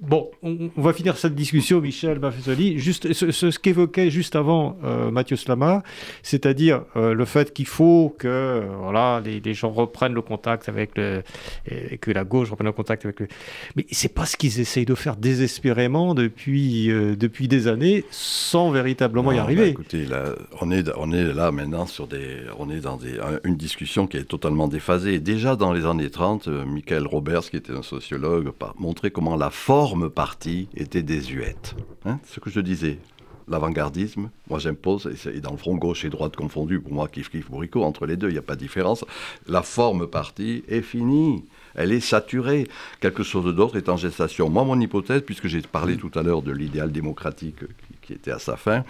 [0.00, 2.78] bon, on, va finir cette discussion, Michel Maffezoli.
[2.78, 5.82] Juste ce, qu'évoquait juste avant euh, Mathieu Slama,
[6.22, 11.22] c'est-à-dire euh, le fait qu'il faut que voilà, les, gens reprennent le contact avec le.
[11.66, 13.28] et que la gauche reprenne le contact avec le.
[13.76, 19.32] Mais c'est pas ce qu'ils essayent de faire désespérément depuis, depuis des années sans véritablement
[19.32, 19.62] y arriver.
[19.62, 22.36] Bah, écoutez, là, on, est, on est là maintenant sur des.
[22.58, 25.18] On est dans des, une discussion qui est totalement déphasée.
[25.18, 28.50] Déjà dans les années 30, Michael Roberts, qui était un sociologue,
[28.98, 31.76] montrer comment la forme partie était désuète.
[32.04, 32.98] Hein, ce que je disais,
[33.46, 37.48] l'avant-gardisme, moi j'impose, et dans le front gauche et droite confondu, pour moi, kiff kiff
[37.48, 39.04] bourricot, entre les deux, il n'y a pas de différence.
[39.46, 41.44] La forme partie est finie.
[41.76, 42.66] Elle est saturée.
[42.98, 44.50] Quelque chose d'autre est en gestation.
[44.50, 47.60] Moi, mon hypothèse, puisque j'ai parlé tout à l'heure de l'idéal démocratique
[48.02, 48.82] qui, était à sa fin,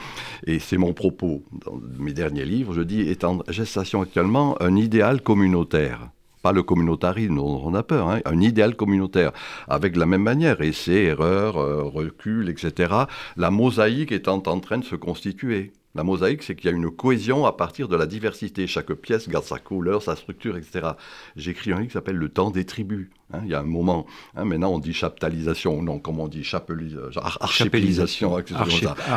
[0.46, 4.74] et c'est mon propos dans mes derniers livres, je dis est en gestation actuellement un
[4.74, 6.08] idéal communautaire
[6.52, 9.32] le communautarisme on a peur, hein, un idéal communautaire,
[9.68, 12.94] avec la même manière, essais, erreurs, euh, recul, etc.
[13.36, 15.72] La mosaïque étant en train de se constituer.
[15.94, 18.66] La mosaïque, c'est qu'il y a une cohésion à partir de la diversité.
[18.66, 20.90] Chaque pièce garde sa couleur, sa structure, etc.
[21.34, 23.08] J'écris un livre qui s'appelle Le temps des tribus.
[23.30, 24.06] Hein, il y a un moment,
[24.36, 28.34] hein, maintenant on dit chaptalisation, non, comment on dit chapelisation, archipélisation,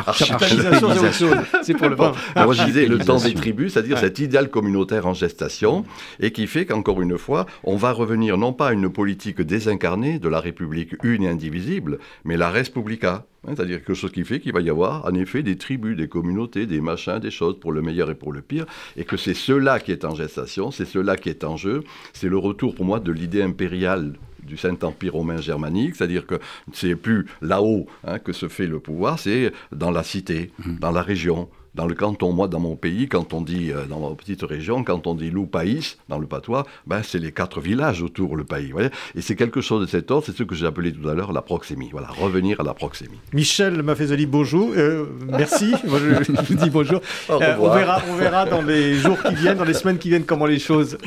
[0.06, 1.30] archipélisation,
[1.62, 5.06] c'est pour le bon, Moi je disais le temps des tribus, c'est-à-dire cet idéal communautaire
[5.06, 5.86] en gestation,
[6.20, 10.18] et qui fait qu'encore une fois, on va revenir non pas à une politique désincarnée
[10.18, 14.40] de la République une et indivisible, mais la Respublica, hein, c'est-à-dire quelque chose qui fait
[14.40, 17.72] qu'il va y avoir en effet des tribus, des communautés, des machins, des choses pour
[17.72, 18.66] le meilleur et pour le pire,
[18.98, 21.82] et que c'est cela qui est en gestation, c'est cela qui est en jeu,
[22.12, 24.01] c'est le retour pour moi de l'idée impériale
[24.42, 26.38] du Saint-Empire romain germanique, c'est-à-dire que
[26.72, 30.76] c'est plus là-haut hein, que se fait le pouvoir, c'est dans la cité, mmh.
[30.78, 34.00] dans la région, dans le canton, moi, dans mon pays, quand on dit, euh, dans
[34.00, 37.60] ma petite région, quand on dit loup pays, dans le patois, ben, c'est les quatre
[37.60, 38.72] villages autour le pays.
[38.72, 41.14] Voyez et c'est quelque chose de cet ordre, c'est ce que j'ai appelé tout à
[41.14, 41.88] l'heure la proxémie.
[41.90, 43.18] Voilà, revenir à la proxémie.
[43.32, 44.70] Michel Maffezoli, bonjour.
[44.76, 45.72] Euh, merci.
[45.86, 47.00] moi, je, vous dis bonjour.
[47.30, 50.24] Euh, on, verra, on verra dans les jours qui viennent, dans les semaines qui viennent,
[50.24, 50.98] comment les choses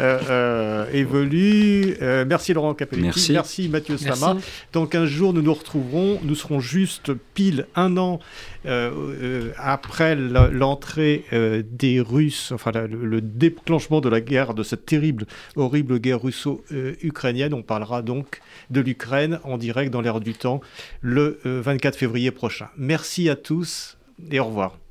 [0.94, 1.96] évoluent.
[2.28, 3.06] merci Laurent Capelletti.
[3.06, 3.34] Merci.
[3.34, 4.38] merci Mathieu Sama.
[4.74, 6.20] Dans 15 jours, nous nous retrouverons.
[6.24, 8.20] Nous serons juste pile un an
[9.58, 16.00] après l'entrée euh, des Russes, enfin le, déclenchement de la guerre, de cette terrible, horrible
[16.00, 17.54] guerre russo-ukrainienne.
[17.54, 20.62] On parlera donc de l'Ukraine en direct dans l'air du temps
[21.02, 22.68] le 24 euh, février prochain.
[22.78, 23.98] Merci à tous
[24.32, 24.85] et au revoir.